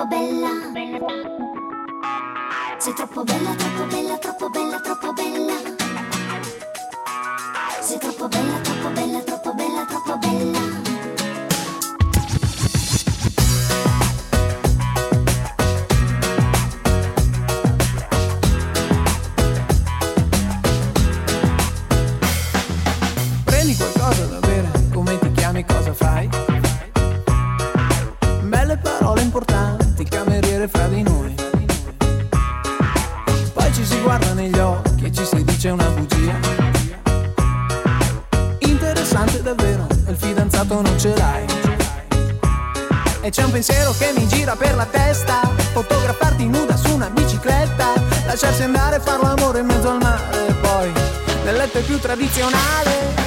Troppo 0.00 0.06
bella. 0.06 0.48
Sei 2.78 2.94
troppo 2.94 3.22
bella, 3.22 3.54
troppo 3.54 3.84
bella, 3.84 4.16
troppo 4.18 4.48
bella, 4.48 4.80
troppo 4.80 5.12
bella. 5.12 5.54
Sei 7.80 7.98
troppo 7.98 8.28
bella, 8.28 8.60
troppo 8.60 8.88
bella, 8.88 9.20
troppo 9.20 9.54
bella, 9.54 9.84
troppo 9.84 10.16
bella. 10.16 10.59
Cameriere 30.60 30.68
fra 30.68 30.86
di 30.86 31.02
noi. 31.02 31.34
Poi 33.52 33.72
ci 33.72 33.84
si 33.84 34.00
guarda 34.00 34.32
negli 34.34 34.58
occhi 34.58 35.04
e 35.04 35.12
ci 35.12 35.24
si 35.24 35.44
dice 35.44 35.70
una 35.70 35.88
bugia. 35.88 36.38
Interessante 38.58 39.42
davvero, 39.42 39.86
il 40.08 40.16
fidanzato 40.16 40.82
non 40.82 40.98
ce 40.98 41.14
l'hai. 41.16 41.46
E 43.22 43.30
c'è 43.30 43.44
un 43.44 43.50
pensiero 43.50 43.94
che 43.98 44.12
mi 44.16 44.26
gira 44.26 44.56
per 44.56 44.74
la 44.74 44.86
testa 44.86 45.42
Fotografarti 45.72 46.46
nuda 46.46 46.74
su 46.74 46.94
una 46.94 47.10
bicicletta 47.10 47.92
Lasciarsi 48.24 48.62
andare 48.62 48.96
e 48.96 49.00
far 49.00 49.20
l'amore 49.20 49.58
in 49.58 49.66
mezzo 49.66 49.90
al 49.90 49.98
mare 50.00 50.48
E 50.48 50.54
poi 50.54 50.90
nel 51.44 51.56
letto 51.56 51.76
è 51.76 51.82
più 51.82 51.98
tradizionale 51.98 53.19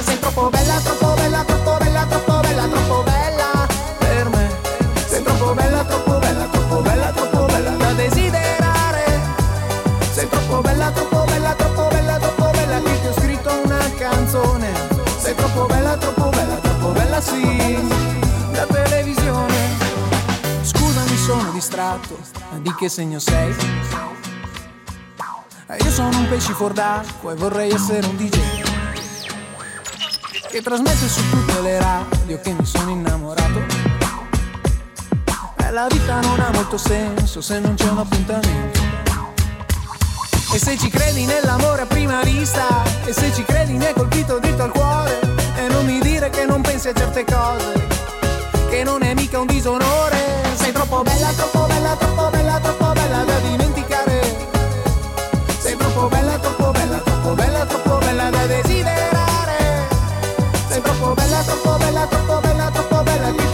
di 22.64 22.74
che 22.76 22.88
segno 22.88 23.18
sei? 23.18 23.54
Eh, 25.66 25.76
Io 25.84 25.90
sono 25.90 26.16
un 26.16 26.26
pesci 26.28 26.54
fuor 26.54 26.72
d'acqua 26.72 27.32
e 27.32 27.34
vorrei 27.34 27.70
essere 27.70 28.06
un 28.06 28.16
DJ 28.16 28.62
Che 30.48 30.62
trasmette 30.62 31.06
su 31.06 31.20
tutte 31.28 31.60
le 31.60 31.78
radio 31.78 32.40
che 32.40 32.52
mi 32.52 32.64
sono 32.64 32.90
innamorato. 32.90 33.60
E 35.58 35.70
la 35.70 35.86
vita 35.90 36.20
non 36.20 36.40
ha 36.40 36.50
molto 36.52 36.78
senso 36.78 37.42
se 37.42 37.60
non 37.60 37.74
c'è 37.74 37.88
un 37.90 37.98
appuntamento. 37.98 38.80
E 40.54 40.58
se 40.58 40.78
ci 40.78 40.88
credi 40.88 41.26
nell'amore 41.26 41.82
a 41.82 41.86
prima 41.86 42.22
vista 42.22 42.84
E 43.04 43.12
se 43.12 43.32
ci 43.34 43.42
credi 43.42 43.72
mi 43.72 43.86
hai 43.86 43.92
colpito 43.92 44.38
dritto 44.38 44.62
al 44.62 44.70
cuore 44.70 45.18
E 45.56 45.66
non 45.66 45.84
mi 45.84 45.98
dire 45.98 46.30
che 46.30 46.44
non 46.44 46.60
pensi 46.60 46.86
a 46.86 46.94
certe 46.94 47.24
cose 47.24 47.88
Che 48.70 48.84
non 48.84 49.02
è 49.02 49.14
mica 49.14 49.40
un 49.40 49.46
disonore 49.46 50.33
Sei 50.64 50.72
troppo 50.72 51.02
bella, 51.02 51.30
troppo 51.36 51.66
bella, 51.66 51.94
troppo 51.94 52.30
bella, 52.30 52.58
troppo 52.58 52.92
bella 52.94 53.22
da 53.24 53.38
dimenticare 53.40 54.20
Sei 55.58 55.76
troppo 55.76 56.08
bella, 56.08 56.38
troppo 56.38 56.70
bella, 56.70 56.96
troppo 57.00 57.34
bella, 57.34 57.66
troppo 57.66 57.98
bella 57.98 58.30
da 58.30 58.46
desiderare 58.46 59.88
Sei 60.68 60.80
troppo 60.80 61.12
bella, 61.12 61.42
troppo 61.42 61.76
bella, 61.76 62.06
troppo 62.06 62.40
bella, 62.40 62.70
troppo 62.70 63.02
bella 63.02 63.53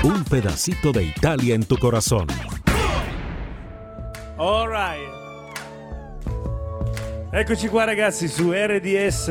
Un 0.04 0.24
pedacito 0.24 0.92
de 0.92 1.04
Italia 1.04 1.56
en 1.56 1.66
tu 1.66 1.78
corazón. 1.78 2.28
All 4.38 4.68
right. 4.68 5.08
Eccoci 7.32 7.68
qua 7.68 7.84
ragazzi 7.84 8.28
su 8.28 8.52
RDS 8.52 9.30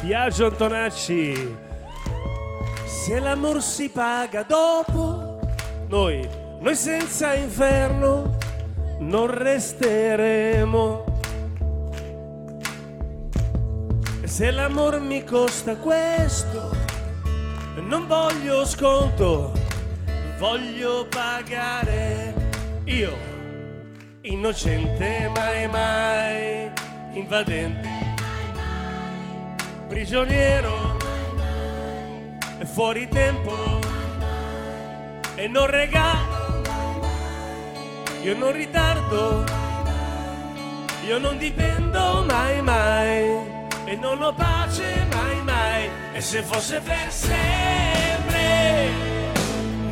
Biagio 0.00 0.46
Antonacci. 0.46 1.54
Se 2.86 3.20
l'amor 3.20 3.62
si 3.62 3.90
paga 3.90 4.44
dopo, 4.44 5.38
noi, 5.88 6.26
noi 6.60 6.74
senza 6.74 7.34
inferno 7.34 8.38
non 9.00 9.26
resteremo. 9.26 11.13
Se 14.34 14.50
l'amor 14.50 14.98
mi 14.98 15.22
costa 15.22 15.76
questo, 15.76 16.74
non 17.76 18.08
voglio 18.08 18.64
sconto, 18.64 19.52
voglio 20.38 21.06
pagare 21.08 22.34
io, 22.82 23.16
innocente 24.22 25.30
mai 25.32 25.68
mai, 25.68 26.68
invadente, 27.12 27.88
prigioniero, 29.86 30.98
fuori 32.64 33.06
tempo 33.06 33.78
e 35.36 35.46
non 35.46 35.66
regalo, 35.66 36.60
io 38.20 38.36
non 38.36 38.50
ritardo, 38.50 39.44
io 41.06 41.18
non 41.18 41.38
dipendo 41.38 42.24
mai 42.26 42.60
mai 42.62 43.53
e 43.86 43.96
non 43.96 44.22
ho 44.22 44.32
pace 44.32 45.06
mai 45.12 45.42
mai. 45.42 45.88
E 46.14 46.20
se 46.20 46.42
fosse 46.42 46.80
per 46.80 47.06
sempre 47.10 48.88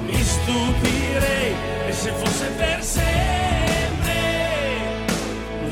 mi 0.06 0.22
stupirei. 0.22 1.54
E 1.88 1.92
se 1.92 2.10
fosse 2.10 2.46
per 2.56 2.82
sempre 2.82 4.20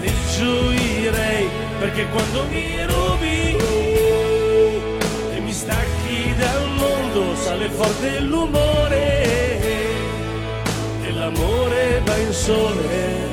li 0.00 0.12
gioirei. 0.36 1.48
Perché 1.78 2.06
quando 2.08 2.44
mi 2.46 2.84
rubi 2.84 3.56
e 5.34 5.40
mi 5.40 5.52
stacchi 5.52 6.34
dal 6.36 6.68
mondo 6.76 7.34
sale 7.36 7.68
forte 7.70 8.20
l'umore. 8.20 9.28
E 11.02 11.12
l'amore 11.12 12.00
va 12.04 12.16
in 12.16 12.32
sole 12.32 13.28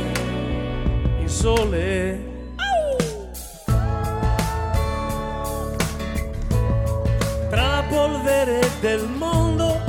in 1.19 1.29
sole 1.29 2.26
polvere 8.27 8.59
del 8.81 9.07
mondo 9.07 9.81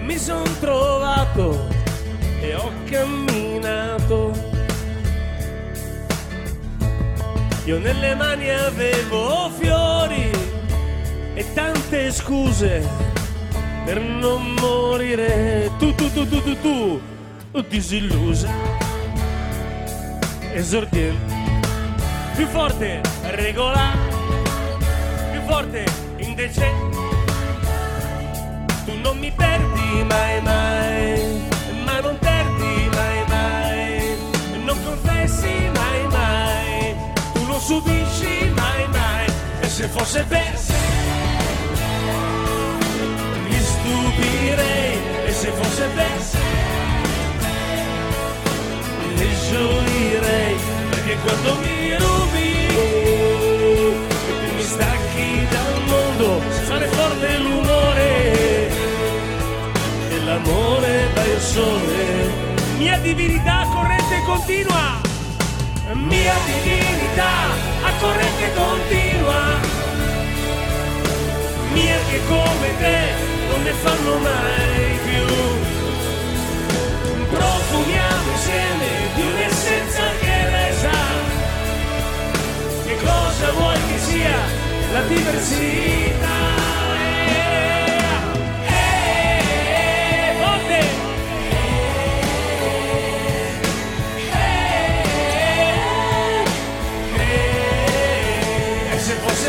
mi 0.00 0.16
son 0.16 0.44
trovato 0.60 1.68
e 2.40 2.54
ho 2.54 2.72
camminato. 2.88 4.32
Io 7.66 7.78
nelle 7.78 8.14
mani 8.14 8.48
avevo 8.48 9.50
fiori 9.58 10.30
e 11.34 11.52
tante 11.52 12.10
scuse 12.10 12.88
per 13.84 14.00
non 14.00 14.54
morire. 14.54 15.70
Tu, 15.78 15.94
tu, 15.94 16.10
tu, 16.10 16.26
tu, 16.26 16.42
tu, 16.42 16.56
tu, 16.62 17.00
disillusa, 17.68 18.48
esordiente, 20.54 21.34
più 22.34 22.46
forte, 22.46 23.02
regolare 23.32 24.16
più 25.30 25.40
forte, 25.42 25.84
indecente. 26.16 26.97
Non 29.18 29.26
mi 29.26 29.34
perdi 29.34 30.04
mai 30.04 30.40
mai, 30.42 31.50
ma 31.84 31.98
non 31.98 32.16
perdi 32.20 32.88
mai 32.94 33.24
mai, 33.26 34.16
non 34.64 34.78
confessi 34.84 35.54
mai 35.74 36.06
mai, 36.06 36.94
tu 37.32 37.44
non 37.46 37.58
subisci 37.60 38.52
mai 38.54 38.86
mai, 38.92 39.26
e 39.60 39.68
se 39.68 39.88
fosse 39.88 40.22
per 40.22 40.56
sempre, 40.56 41.96
mi 43.48 43.60
stupirei, 43.60 44.98
e 45.26 45.32
se 45.32 45.50
fosse 45.50 45.88
per 45.96 46.20
sempre, 46.34 47.56
mi 49.16 49.30
gioirei, 49.50 50.56
perché 50.90 51.16
quando 51.24 51.56
mi 51.58 51.96
rubi 51.96 52.50
mi 54.54 54.62
stacchi 54.62 55.48
dal 55.50 55.82
mondo, 55.88 56.40
sale 56.68 56.86
forte 56.86 57.38
l'umore 57.38 58.37
il 61.38 61.44
sole. 61.44 62.46
Mia 62.78 62.98
divinità 62.98 63.66
corrente 63.72 64.22
continua, 64.26 65.00
mia 65.94 66.34
divinità 66.46 67.32
a 67.82 67.92
corrente 68.00 68.46
continua, 68.54 69.42
mia 71.72 71.98
che 72.10 72.20
come 72.26 72.68
te 72.78 72.98
non 73.50 73.62
ne 73.62 73.72
fanno 73.72 74.18
mai 74.18 74.98
più. 75.06 75.26
Profumiamo 77.30 78.30
insieme 78.32 78.88
di 79.14 79.22
un'essenza 79.22 80.02
che 80.20 80.50
resa 80.50 80.96
che 82.84 82.96
cosa 82.96 83.52
vuoi 83.52 83.78
che 83.88 83.98
sia 83.98 84.38
la 84.92 85.02
diversità? 85.02 86.67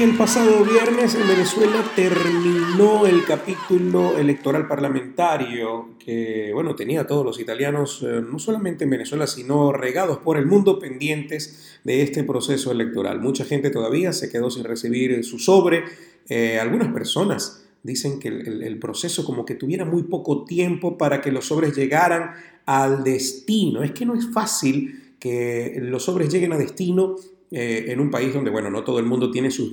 El 0.00 0.16
pasado 0.16 0.64
viernes 0.64 1.14
en 1.14 1.28
Venezuela 1.28 1.84
terminó 1.94 3.04
el 3.06 3.22
capítulo 3.26 4.16
electoral 4.16 4.66
parlamentario 4.66 5.90
que, 5.98 6.52
bueno, 6.54 6.74
tenía 6.74 7.06
todos 7.06 7.22
los 7.22 7.38
italianos, 7.38 8.02
eh, 8.02 8.22
no 8.26 8.38
solamente 8.38 8.84
en 8.84 8.90
Venezuela, 8.90 9.26
sino 9.26 9.72
regados 9.72 10.16
por 10.18 10.38
el 10.38 10.46
mundo 10.46 10.78
pendientes 10.78 11.78
de 11.84 12.00
este 12.00 12.24
proceso 12.24 12.72
electoral. 12.72 13.20
Mucha 13.20 13.44
gente 13.44 13.68
todavía 13.68 14.14
se 14.14 14.30
quedó 14.30 14.50
sin 14.50 14.64
recibir 14.64 15.22
su 15.22 15.38
sobre. 15.38 15.84
Eh, 16.30 16.58
algunas 16.58 16.92
personas 16.94 17.66
dicen 17.82 18.18
que 18.20 18.28
el- 18.28 18.62
el 18.62 18.78
proceso 18.78 19.22
como 19.26 19.44
que 19.44 19.54
tuviera 19.54 19.84
muy 19.84 20.04
poco 20.04 20.44
tiempo 20.46 20.96
para 20.96 21.20
que 21.20 21.30
los 21.30 21.44
sobres 21.46 21.76
llegaran 21.76 22.30
al 22.64 23.04
destino. 23.04 23.82
Es 23.82 23.92
que 23.92 24.06
no 24.06 24.14
es 24.14 24.26
fácil 24.32 25.14
que 25.20 25.78
los 25.82 26.04
sobres 26.04 26.32
lleguen 26.32 26.54
a 26.54 26.58
destino 26.58 27.16
eh, 27.50 27.86
en 27.88 27.98
un 27.98 28.10
país 28.10 28.32
donde, 28.32 28.50
bueno, 28.50 28.70
no 28.70 28.84
todo 28.84 29.00
el 29.00 29.06
mundo 29.06 29.30
tiene 29.30 29.50
sus, 29.50 29.70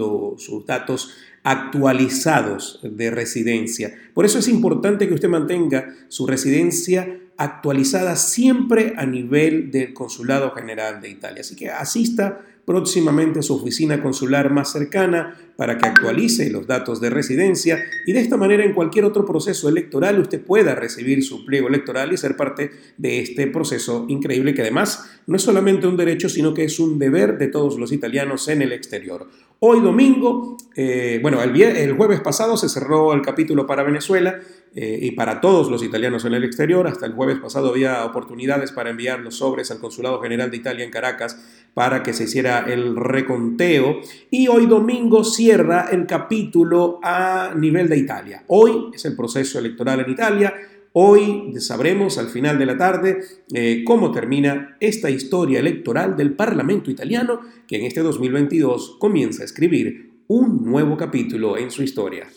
datos 0.66 1.12
actualizados 1.44 2.80
de 2.82 3.12
residencia. 3.12 3.94
Por 4.14 4.26
eso 4.26 4.40
es 4.40 4.48
importante 4.48 5.08
que 5.08 5.14
usted 5.14 5.30
mantenga 5.30 5.96
su 6.08 6.26
residencia 6.26 7.20
actualizada 7.38 8.16
siempre 8.16 8.94
a 8.98 9.06
nivel 9.06 9.72
del 9.72 9.94
Consulado 9.94 10.52
General 10.52 11.00
de 11.02 11.10
Italia. 11.10 11.42
Así 11.42 11.56
que 11.56 11.70
asista 11.70 12.42
próximamente 12.68 13.40
a 13.40 13.44
su 13.44 13.56
oficina 13.56 14.04
consular 14.04 14.52
más 14.52 14.74
cercana 14.74 15.38
para 15.56 15.78
que 15.78 15.88
actualice 15.88 16.50
los 16.50 16.68
datos 16.68 17.00
de 17.00 17.10
residencia 17.10 17.82
y 18.06 18.12
de 18.12 18.20
esta 18.20 18.36
manera 18.36 18.66
en 18.66 18.74
cualquier 18.74 19.06
otro 19.06 19.26
proceso 19.26 19.70
electoral 19.70 20.20
usted 20.20 20.42
pueda 20.42 20.76
recibir 20.76 21.24
su 21.24 21.46
pliego 21.46 21.70
electoral 21.70 22.12
y 22.12 22.18
ser 22.18 22.36
parte 22.36 22.72
de 22.98 23.22
este 23.22 23.48
proceso 23.48 24.06
increíble 24.10 24.54
que 24.54 24.64
además 24.64 25.10
no 25.28 25.38
es 25.38 25.44
solamente 25.44 25.88
un 25.88 25.96
derecho 25.96 26.28
sino 26.28 26.54
que 26.54 26.66
es 26.66 26.78
un 26.78 27.00
deber 27.00 27.38
de 27.38 27.48
todos 27.48 27.80
los 27.80 27.94
italianos 27.94 28.50
en 28.50 28.62
el 28.62 28.74
exterior. 28.74 29.30
Hoy 29.60 29.80
domingo, 29.80 30.58
eh, 30.76 31.20
bueno, 31.22 31.42
el, 31.42 31.60
el 31.62 31.94
jueves 31.94 32.20
pasado 32.20 32.58
se 32.58 32.68
cerró 32.68 33.14
el 33.14 33.22
capítulo 33.22 33.66
para 33.66 33.84
Venezuela 33.84 34.42
eh, 34.80 35.00
y 35.02 35.12
para 35.14 35.42
todos 35.42 35.72
los 35.72 35.82
italianos 35.82 36.24
en 36.26 36.36
el 36.36 36.44
exterior. 36.44 36.86
Hasta 36.86 37.08
el 37.08 37.14
jueves 37.14 37.40
pasado 37.40 37.70
había 37.70 38.06
oportunidades 38.06 38.72
para 38.72 38.92
enviar 38.92 39.22
los 39.22 39.38
sobres 39.38 39.72
al 39.72 39.80
Consulado 39.80 40.22
General 40.22 40.52
de 40.52 40.58
Italia 40.58 40.86
en 40.86 40.92
Caracas 40.92 41.36
para 41.74 42.04
que 42.04 42.14
se 42.14 42.26
hiciera 42.26 42.60
el 42.60 42.96
reconteo. 42.96 44.02
Y 44.30 44.48
hoy 44.50 44.68
domingo 44.68 45.24
cierra 45.24 45.88
el 45.92 46.06
capítulo 46.06 47.00
a 47.02 47.54
nivel 47.56 47.90
de 47.90 47.98
Italia. 47.98 48.44
Hoy 48.50 48.92
es 48.94 49.04
el 49.06 49.16
proceso 49.16 49.58
electoral 49.58 50.02
en 50.02 50.12
Italia. 50.12 50.54
Hoy 50.94 51.56
sabremos 51.60 52.20
al 52.20 52.28
final 52.28 52.60
de 52.60 52.66
la 52.68 52.78
tarde 52.78 53.18
eh, 53.52 53.84
cómo 53.84 54.12
termina 54.12 54.78
esta 54.80 55.10
historia 55.10 55.60
electoral 55.60 56.16
del 56.16 56.36
Parlamento 56.36 56.92
italiano 56.92 57.42
que 57.68 57.78
en 57.78 57.86
este 57.86 58.02
2022 58.02 58.98
comienza 59.00 59.42
a 59.42 59.46
escribir 59.46 60.22
un 60.28 60.64
nuevo 60.64 60.96
capítulo 60.96 61.58
en 61.58 61.72
su 61.72 61.82
historia. 61.82 62.28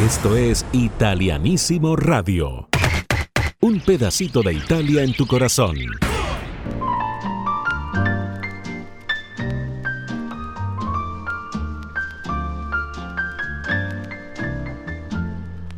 Esto 0.00 0.36
es 0.36 0.66
Italianísimo 0.72 1.94
Radio. 1.94 2.68
Un 3.60 3.78
pedacito 3.78 4.42
de 4.42 4.54
Italia 4.54 5.04
en 5.04 5.12
tu 5.12 5.24
corazón. 5.24 5.76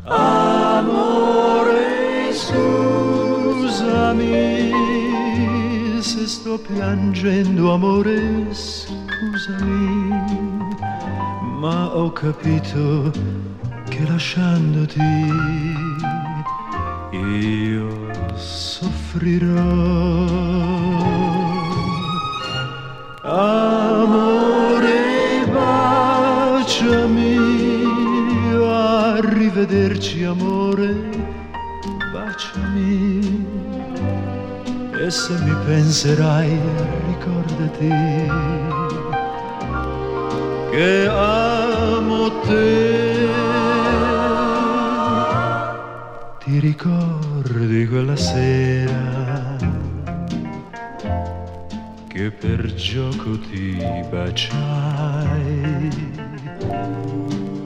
Amore, 0.06 1.12
scusami 2.32 2.72
se 6.00 6.26
sto 6.26 6.58
piangendo, 6.58 7.70
amore, 7.74 8.46
scusami, 8.50 10.10
ma 11.60 11.90
ho 11.94 12.10
capito 12.14 13.12
che 13.96 14.06
lasciandoti 14.06 15.00
io 17.12 17.88
soffrirò. 18.34 19.62
Amore, 23.22 25.00
baciami, 25.50 27.36
arrivederci 28.68 30.24
amore, 30.24 30.94
baciami. 32.12 33.46
E 34.92 35.10
se 35.10 35.32
mi 35.42 35.54
penserai, 35.64 36.58
ricordati 37.06 37.88
che 40.70 41.08
amo 41.08 42.30
te. 42.42 43.15
Ti 46.46 46.60
ricordi 46.60 47.88
quella 47.88 48.14
sera 48.14 49.56
che 52.06 52.30
per 52.30 52.72
gioco 52.72 53.36
ti 53.40 53.76
baciai? 54.08 55.90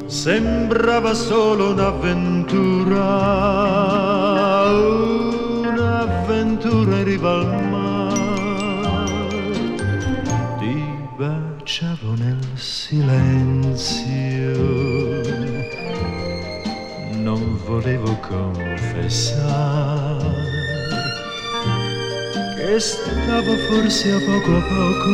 Sembrava 0.07 1.13
solo 1.13 1.73
un'avventura, 1.73 3.05
un'avventura 5.61 6.97
in 6.97 7.05
riva 7.05 7.33
al 7.33 7.69
mare. 7.69 9.05
Ti 10.59 10.83
baciavo 11.19 12.15
nel 12.15 12.39
silenzio 12.55 13.71
volevo 17.71 18.19
confessare 18.19 19.49
che 22.57 22.81
stavo 22.81 23.57
forse 23.69 24.11
a 24.11 24.19
poco 24.19 24.57
a 24.57 24.63
poco 24.75 25.11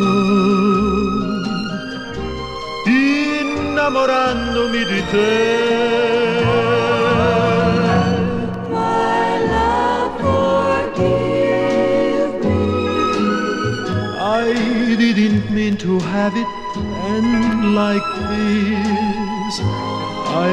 innamorandomi 2.89 4.85
di 4.85 5.05
te. 5.11 5.65
I 14.19 14.97
didn't 14.97 15.51
mean 15.51 15.77
to 15.77 16.01
have 16.01 16.35
it 16.35 16.47
end 17.05 17.75
like 17.75 18.07
this. 18.31 19.96
I 20.39 20.53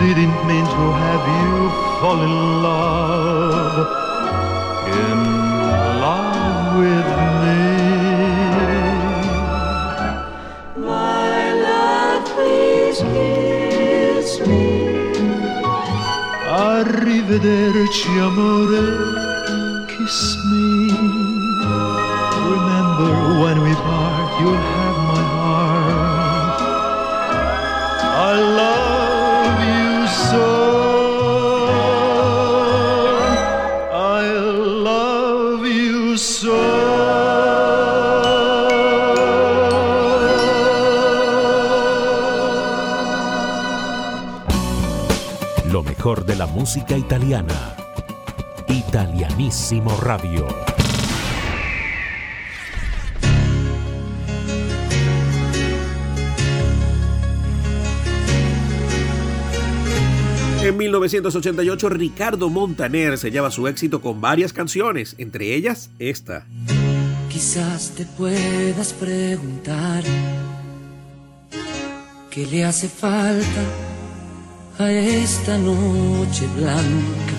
didn't 0.00 0.38
mean 0.46 0.64
to 0.64 0.84
have 1.04 1.24
you 1.40 1.54
fall 2.00 2.20
in 2.22 2.34
love, 2.62 3.76
in 5.02 5.18
love 6.04 6.76
with 6.82 7.08
me. 7.42 7.62
My 10.86 11.52
love, 11.68 12.22
please 12.32 12.98
kiss 13.14 14.28
me. 14.46 14.66
Arrivederci 16.46 18.14
amore, 18.26 18.86
kiss 19.88 20.18
me. 20.50 20.68
Remember 22.54 23.12
when 23.42 23.56
we 23.64 23.72
part, 23.74 24.30
you'll 24.40 24.73
mejor 46.14 46.26
de 46.26 46.36
la 46.36 46.46
música 46.46 46.96
italiana. 46.96 47.76
Italianísimo 48.68 49.96
Radio. 50.00 50.46
En 60.62 60.76
1988, 60.76 61.88
Ricardo 61.88 62.48
Montaner 62.48 63.18
sellaba 63.18 63.50
su 63.50 63.66
éxito 63.66 64.00
con 64.00 64.20
varias 64.20 64.52
canciones, 64.52 65.14
entre 65.18 65.54
ellas 65.54 65.90
esta. 65.98 66.46
Quizás 67.28 67.92
te 67.96 68.04
puedas 68.04 68.92
preguntar 68.92 70.04
qué 72.30 72.46
le 72.46 72.64
hace 72.64 72.88
falta 72.88 73.93
a 74.78 74.90
esta 74.90 75.56
noche 75.56 76.46
blanca, 76.56 77.36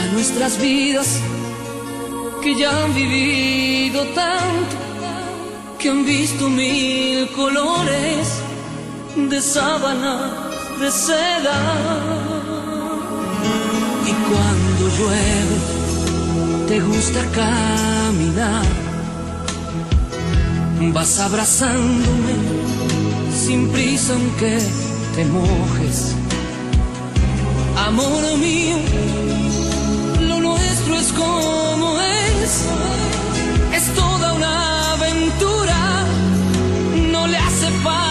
a 0.00 0.12
nuestras 0.12 0.60
vidas 0.60 1.20
que 2.42 2.56
ya 2.56 2.84
han 2.84 2.94
vivido 2.94 4.02
tanto, 4.08 4.76
que 5.78 5.88
han 5.90 6.04
visto 6.04 6.48
mil 6.48 7.28
colores 7.30 8.40
de 9.16 9.40
sábana, 9.40 10.50
de 10.80 10.90
seda. 10.90 11.58
Y 14.04 14.12
cuando 14.28 14.96
llueve, 14.98 15.56
te 16.66 16.80
gusta 16.80 17.20
caminar. 17.32 18.66
Vas 20.92 21.20
abrazándome 21.20 22.34
sin 23.32 23.68
prisa 23.68 24.14
aunque 24.14 24.58
te 25.14 25.24
mojes. 25.26 26.14
Amor 27.86 28.36
mío, 28.38 28.78
lo 30.20 30.40
nuestro 30.40 30.96
es 30.96 31.12
como 31.12 32.00
es. 32.00 32.64
Es 33.74 33.94
toda 33.94 34.32
una 34.34 34.92
aventura, 34.92 36.04
no 37.10 37.26
le 37.26 37.36
hace 37.36 37.70
falta 37.82 38.01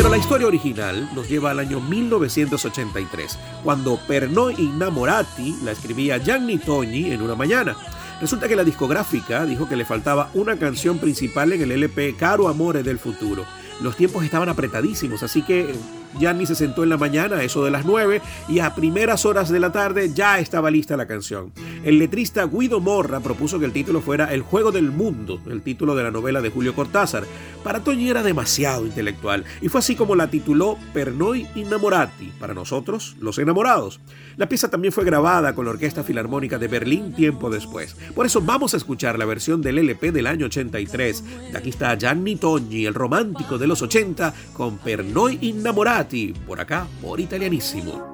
la 0.00 0.18
historia 0.18 0.46
original 0.46 1.08
nos 1.14 1.28
lleva 1.28 1.50
al 1.50 1.58
año 1.58 1.80
1983, 1.80 3.38
cuando 3.62 3.98
Pernoi 4.06 4.54
Innamorati 4.58 5.56
la 5.64 5.72
escribía 5.72 6.18
Gianni 6.18 6.58
Togni 6.58 7.12
en 7.12 7.22
una 7.22 7.34
mañana. 7.34 7.76
Resulta 8.20 8.46
que 8.46 8.56
la 8.56 8.64
discográfica 8.64 9.46
dijo 9.46 9.68
que 9.68 9.76
le 9.76 9.84
faltaba 9.84 10.30
una 10.34 10.58
canción 10.58 10.98
principal 10.98 11.52
en 11.52 11.62
el 11.62 11.72
LP 11.72 12.16
Caro 12.16 12.48
Amore 12.48 12.82
del 12.82 12.98
Futuro. 12.98 13.44
Los 13.80 13.96
tiempos 13.96 14.24
estaban 14.24 14.48
apretadísimos, 14.48 15.22
así 15.22 15.42
que 15.42 15.74
Gianni 16.18 16.46
se 16.46 16.54
sentó 16.54 16.82
en 16.82 16.90
la 16.90 16.96
mañana, 16.96 17.42
eso 17.42 17.64
de 17.64 17.70
las 17.70 17.84
9, 17.84 18.20
y 18.48 18.58
a 18.58 18.74
primeras 18.74 19.24
horas 19.24 19.48
de 19.48 19.60
la 19.60 19.72
tarde 19.72 20.12
ya 20.14 20.38
estaba 20.38 20.70
lista 20.70 20.96
la 20.96 21.06
canción. 21.06 21.52
El 21.84 21.98
letrista 21.98 22.46
Guido 22.46 22.80
Morra 22.80 23.20
propuso 23.20 23.58
que 23.58 23.64
el 23.64 23.72
título 23.72 24.00
fuera 24.00 24.32
El 24.32 24.42
juego 24.42 24.72
del 24.72 24.90
mundo, 24.90 25.40
el 25.50 25.62
título 25.62 25.94
de 25.94 26.02
la 26.02 26.10
novela 26.10 26.40
de 26.40 26.50
Julio 26.50 26.74
Cortázar. 26.74 27.24
Para 27.64 27.80
Toñi 27.80 28.10
era 28.10 28.22
demasiado 28.22 28.86
intelectual, 28.86 29.44
y 29.60 29.68
fue 29.68 29.80
así 29.80 29.96
como 29.96 30.14
la 30.14 30.28
tituló 30.28 30.76
Pernoi 30.92 31.46
Innamorati, 31.54 32.32
para 32.38 32.54
nosotros, 32.54 33.16
los 33.20 33.38
enamorados. 33.38 34.00
La 34.36 34.48
pieza 34.48 34.68
también 34.68 34.92
fue 34.92 35.04
grabada 35.04 35.54
con 35.54 35.64
la 35.64 35.72
Orquesta 35.72 36.02
Filarmónica 36.02 36.58
de 36.58 36.68
Berlín 36.68 37.12
tiempo 37.12 37.50
después. 37.50 37.94
Por 38.14 38.26
eso 38.26 38.40
vamos 38.40 38.74
a 38.74 38.76
escuchar 38.76 39.18
la 39.18 39.24
versión 39.24 39.60
del 39.62 39.78
LP 39.78 40.12
del 40.12 40.26
año 40.26 40.46
83. 40.46 41.52
De 41.52 41.58
aquí 41.58 41.70
está 41.70 41.96
Gianni 41.96 42.36
Togni, 42.36 42.86
el 42.86 42.94
romántico 42.94 43.58
de 43.58 43.66
los 43.66 43.82
80, 43.82 44.34
con 44.52 44.78
Pernoi 44.78 45.38
Innamorati, 45.42 46.34
por 46.46 46.60
acá, 46.60 46.86
por 47.00 47.20
italianísimo. 47.20 48.12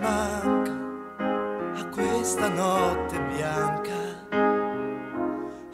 Manca 0.00 0.81
questa 1.92 2.48
notte 2.48 3.20
bianca, 3.20 3.92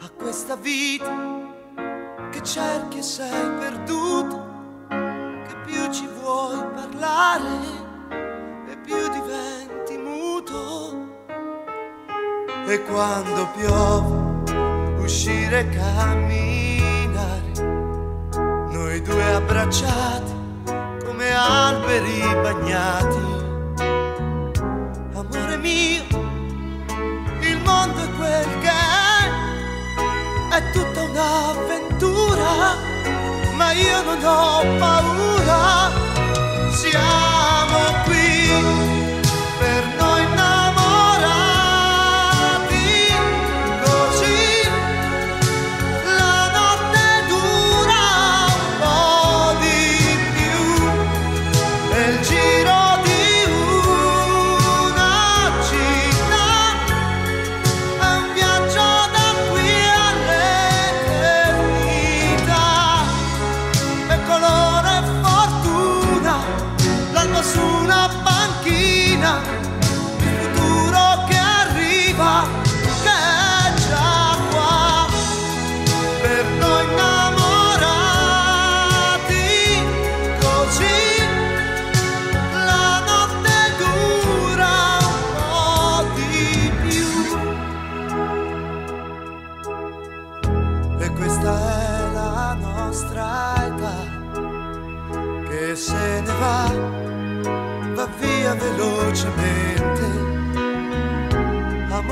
a 0.01 0.09
questa 0.17 0.57
vita 0.57 1.09
che 2.29 2.43
cerchi 2.43 2.97
e 2.97 3.01
sei 3.01 3.49
perduto, 3.57 4.87
che 4.89 5.55
più 5.65 5.89
ci 5.89 6.05
vuoi 6.19 6.61
parlare 6.75 7.47
e 8.67 8.77
più 8.83 8.97
diventi 9.09 9.97
muto. 9.97 11.07
E 12.67 12.83
quando 12.83 13.47
piove 13.55 15.01
uscire 15.01 15.59
e 15.61 15.69
camminare, 15.69 17.51
noi 18.71 19.01
due 19.01 19.33
abbracciati 19.35 20.33
come 21.05 21.31
alberi 21.33 22.19
bagnati. 22.41 23.37
Un'avventura, 31.19 32.77
ma 33.51 33.71
io 33.73 34.01
non 34.03 34.23
ho 34.23 34.77
paura. 34.77 35.28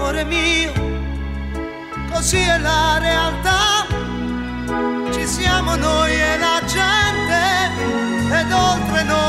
Amore 0.08 0.24
mio 0.24 0.72
così 2.10 2.38
è 2.38 2.58
la 2.60 2.98
realtà. 2.98 3.86
Ci 5.12 5.28
siamo 5.28 5.76
noi 5.76 6.14
e 6.14 6.38
la 6.38 6.62
gente 6.66 8.40
ed 8.40 8.52
oltre 8.52 9.04
non 9.04 9.27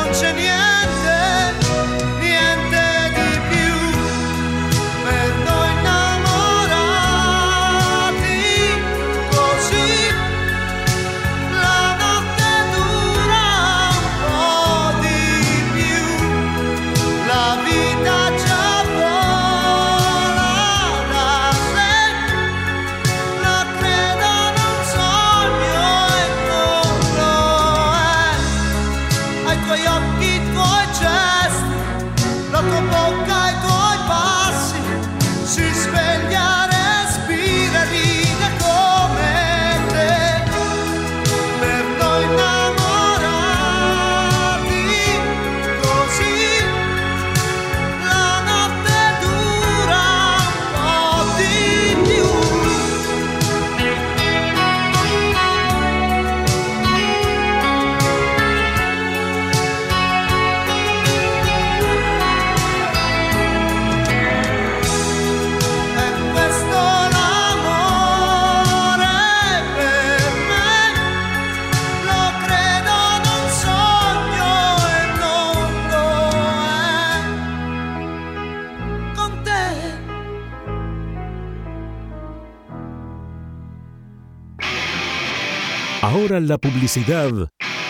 la 86.49 86.57
publicidad 86.57 87.31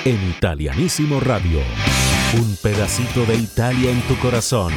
en 0.04 0.30
Italianísimo 0.30 1.20
Radio. 1.20 1.60
Un 2.34 2.56
pedacito 2.60 3.24
de 3.24 3.36
Italia 3.36 3.90
en 3.92 4.00
tu 4.02 4.18
corazón. 4.18 4.72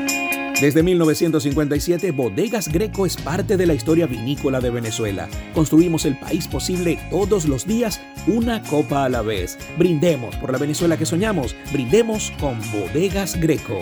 Desde 0.61 0.83
1957, 0.83 2.11
Bodegas 2.11 2.67
Greco 2.67 3.05
es 3.05 3.15
parte 3.15 3.55
de 3.55 3.65
la 3.65 3.73
historia 3.73 4.07
vinícola 4.07 4.59
de 4.59 4.69
Venezuela. 4.69 5.29
Construimos 5.53 6.03
el 6.03 6.19
país 6.19 6.49
posible 6.49 6.99
todos 7.09 7.45
los 7.45 7.65
días, 7.65 8.01
una 8.27 8.61
copa 8.63 9.05
a 9.05 9.09
la 9.09 9.21
vez. 9.21 9.57
Brindemos 9.77 10.35
por 10.35 10.51
la 10.51 10.57
Venezuela 10.57 10.97
que 10.97 11.05
soñamos. 11.05 11.55
Brindemos 11.71 12.33
con 12.41 12.59
Bodegas 12.73 13.39
Greco. 13.39 13.79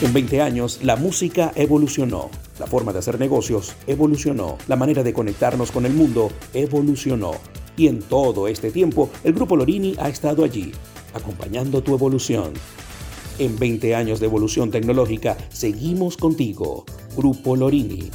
En 0.00 0.14
20 0.14 0.40
años, 0.40 0.80
la 0.82 0.96
música 0.96 1.52
evolucionó. 1.56 2.30
La 2.58 2.66
forma 2.66 2.94
de 2.94 3.00
hacer 3.00 3.20
negocios 3.20 3.74
evolucionó. 3.86 4.56
La 4.66 4.76
manera 4.76 5.02
de 5.02 5.12
conectarnos 5.12 5.72
con 5.72 5.84
el 5.84 5.92
mundo 5.92 6.32
evolucionó. 6.54 7.32
Y 7.76 7.88
en 7.88 8.00
todo 8.00 8.48
este 8.48 8.70
tiempo, 8.70 9.10
el 9.24 9.34
Grupo 9.34 9.56
Lorini 9.56 9.94
ha 9.98 10.08
estado 10.08 10.42
allí, 10.42 10.72
acompañando 11.12 11.82
tu 11.82 11.94
evolución. 11.94 12.54
En 13.40 13.58
20 13.58 13.94
años 13.94 14.20
de 14.20 14.26
evolución 14.26 14.70
tecnológica, 14.70 15.34
seguimos 15.48 16.18
contigo. 16.18 16.84
Grupo 17.16 17.56
Lorini. 17.56 18.10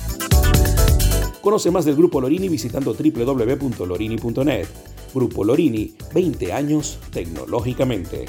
Conoce 1.42 1.72
más 1.72 1.84
del 1.84 1.96
Grupo 1.96 2.22
Lorini 2.22 2.48
visitando 2.48 2.94
www.lorini.net. 2.94 4.68
Grupo 5.16 5.44
Lorini, 5.44 5.96
20 6.14 6.54
años 6.54 7.00
tecnológicamente. 7.12 8.26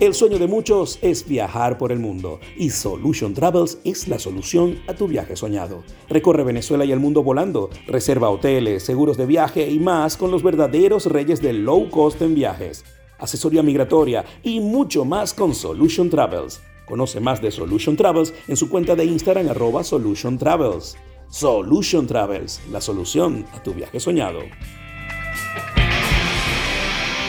El 0.00 0.14
sueño 0.14 0.38
de 0.38 0.46
muchos 0.46 0.98
es 1.02 1.28
viajar 1.28 1.76
por 1.76 1.92
el 1.92 1.98
mundo 1.98 2.40
y 2.56 2.70
Solution 2.70 3.34
Travels 3.34 3.76
es 3.84 4.08
la 4.08 4.18
solución 4.18 4.78
a 4.88 4.94
tu 4.94 5.06
viaje 5.06 5.36
soñado. 5.36 5.84
Recorre 6.08 6.44
Venezuela 6.44 6.86
y 6.86 6.92
el 6.92 6.98
mundo 6.98 7.22
volando, 7.22 7.68
reserva 7.86 8.30
hoteles, 8.30 8.84
seguros 8.84 9.18
de 9.18 9.26
viaje 9.26 9.70
y 9.70 9.78
más 9.78 10.16
con 10.16 10.30
los 10.30 10.42
verdaderos 10.42 11.04
reyes 11.04 11.42
del 11.42 11.66
low 11.66 11.90
cost 11.90 12.22
en 12.22 12.34
viajes 12.34 12.86
asesoría 13.18 13.62
migratoria 13.62 14.24
y 14.42 14.60
mucho 14.60 15.04
más 15.04 15.34
con 15.34 15.54
Solution 15.54 16.10
Travels. 16.10 16.62
Conoce 16.86 17.20
más 17.20 17.40
de 17.40 17.50
Solution 17.50 17.96
Travels 17.96 18.34
en 18.46 18.56
su 18.56 18.68
cuenta 18.68 18.94
de 18.94 19.04
Instagram 19.04 19.48
arroba 19.48 19.84
Solution 19.84 20.38
Travels. 20.38 20.96
Solution 21.28 22.06
Travels, 22.06 22.60
la 22.70 22.80
solución 22.80 23.46
a 23.52 23.62
tu 23.62 23.74
viaje 23.74 23.98
soñado. 23.98 24.40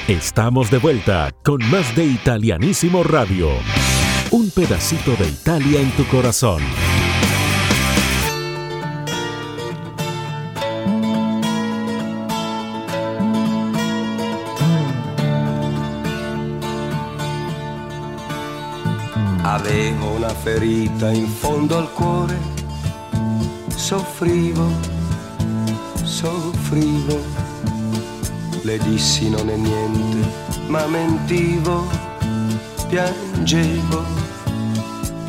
Estamos 0.08 0.69
de 0.69 0.78
vuelta 0.78 1.34
con 1.43 1.58
más 1.71 1.95
de 1.95 2.06
Italianísimo 2.06 3.04
Radio. 3.04 3.50
Un 4.30 4.52
pedacito 4.52 5.15
de 5.15 5.28
Italia 5.28 5.82
en 5.82 5.89
tu 5.91 6.06
corazón. 6.06 6.62
Ferita 20.41 21.10
in 21.12 21.28
fondo 21.28 21.78
al 21.78 21.91
cuore, 21.91 22.38
soffrivo, 23.67 24.69
soffrivo. 26.04 27.19
Le 28.62 28.78
dissi 28.80 29.30
non 29.30 29.50
è 29.50 29.56
niente, 29.56 30.30
ma 30.67 30.86
mentivo, 30.88 31.88
piangevo, 32.88 34.04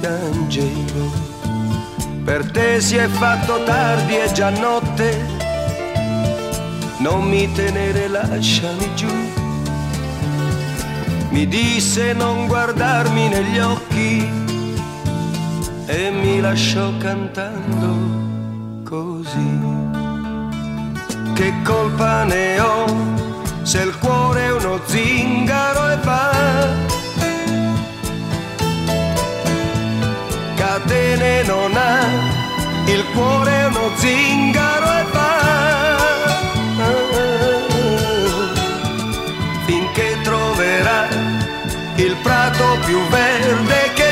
piangevo. 0.00 1.10
Per 2.24 2.50
te 2.50 2.80
si 2.80 2.96
è 2.96 3.06
fatto 3.06 3.62
tardi, 3.64 4.14
è 4.14 4.32
già 4.32 4.50
notte, 4.50 5.24
non 6.98 7.28
mi 7.28 7.50
tenere, 7.52 8.08
lasciami 8.08 8.94
giù 8.94 9.44
mi 11.36 11.46
disse 11.46 12.14
non 12.14 12.46
guardarmi 12.46 13.28
negli 13.28 13.58
occhi 13.58 14.45
e 15.86 16.10
mi 16.10 16.40
lasciò 16.40 16.96
cantando 16.98 17.94
così. 18.84 19.74
Che 21.34 21.52
colpa 21.64 22.24
ne 22.24 22.60
ho 22.60 22.84
se 23.62 23.82
il 23.82 23.96
cuore 23.98 24.46
è 24.46 24.52
uno 24.52 24.80
zingaro 24.84 25.90
e 25.90 25.96
va? 26.02 26.30
Catene 30.56 31.42
non 31.44 31.76
ha, 31.76 31.98
il 32.86 33.04
cuore 33.12 33.50
è 33.50 33.66
uno 33.66 33.90
zingaro 33.96 34.86
e 34.86 35.04
va. 35.12 35.34
Finché 39.66 40.18
troverà 40.22 41.08
il 41.96 42.16
prato 42.22 42.64
più 42.84 42.98
verde 43.08 43.90
che 43.94 44.05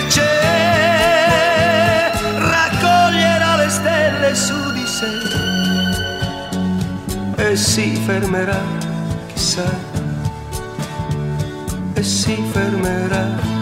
sé 5.05 5.43
e 7.37 7.57
si 7.57 7.95
fermerà, 8.05 8.61
chissà, 9.33 9.69
e 11.95 12.03
si 12.03 12.43
fermerà. 12.53 13.53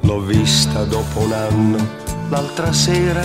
L'ho 0.00 0.20
vista 0.20 0.84
dopo 0.84 1.20
un 1.20 1.32
anno 1.32 2.00
l'altra 2.30 2.72
sera 2.72 3.22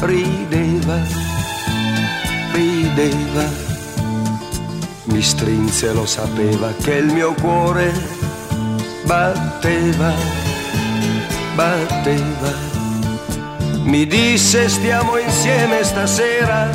rideva, 0.00 0.96
rideva, 2.52 3.69
mi 5.10 5.22
strinse, 5.22 5.92
lo 5.92 6.06
sapeva 6.06 6.72
che 6.82 6.94
il 6.94 7.12
mio 7.12 7.34
cuore 7.34 7.92
batteva, 9.04 10.12
batteva. 11.54 12.68
Mi 13.82 14.06
disse 14.06 14.68
stiamo 14.68 15.16
insieme 15.16 15.82
stasera, 15.82 16.68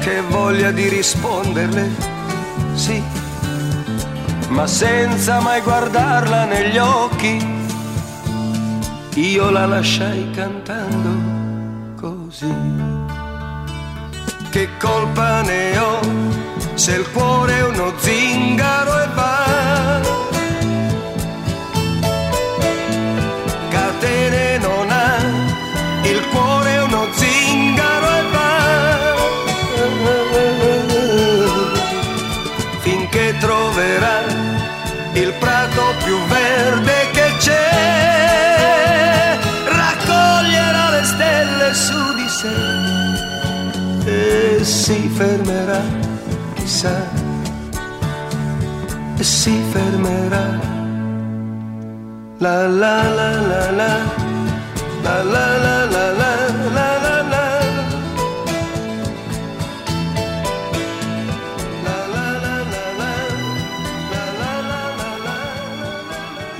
che 0.00 0.20
voglia 0.28 0.70
di 0.70 0.88
risponderle, 0.88 1.90
sì, 2.74 3.02
ma 4.48 4.66
senza 4.66 5.40
mai 5.40 5.60
guardarla 5.60 6.44
negli 6.44 6.78
occhi 6.78 7.56
io 9.14 9.50
la 9.50 9.66
lasciai 9.66 10.30
cantando 10.30 11.96
così. 12.00 12.54
Che 14.50 14.68
colpa 14.78 15.42
ne 15.42 15.78
ho 15.78 16.00
se 16.78 16.92
il 16.92 17.10
cuore 17.10 17.58
è 17.58 17.64
uno 17.64 17.92
zingaro 17.98 19.02
e 19.02 19.06
va? 19.14 20.00
Catene 23.68 24.58
non 24.58 24.88
ha, 24.88 25.16
il 26.04 26.24
cuore 26.28 26.70
è 26.70 26.82
uno 26.82 27.08
zingaro 27.14 28.06
e 28.06 28.22
va. 28.30 28.46
Finché 32.78 33.36
troverà 33.40 34.22
il 35.14 35.32
prato 35.40 35.82
più 36.04 36.16
verde 36.26 37.10
che 37.12 37.32
c'è 37.38 37.76
raccoglierà 39.66 40.90
le 40.90 41.04
stelle 41.04 41.74
su 41.74 42.14
di 42.14 42.28
sé 42.28 43.26
e 44.04 44.64
si 44.64 45.08
fermerà, 45.08 45.82
quizá 46.68 47.02
es 49.18 49.46
enfermera. 49.46 50.60
La 52.40 52.68
la 52.68 52.96
la 53.18 53.30
la 53.50 53.72
la, 53.72 53.92
la 55.02 55.24
la 55.24 55.46
la 55.64 55.86
la 55.86 56.12
la. 56.20 56.38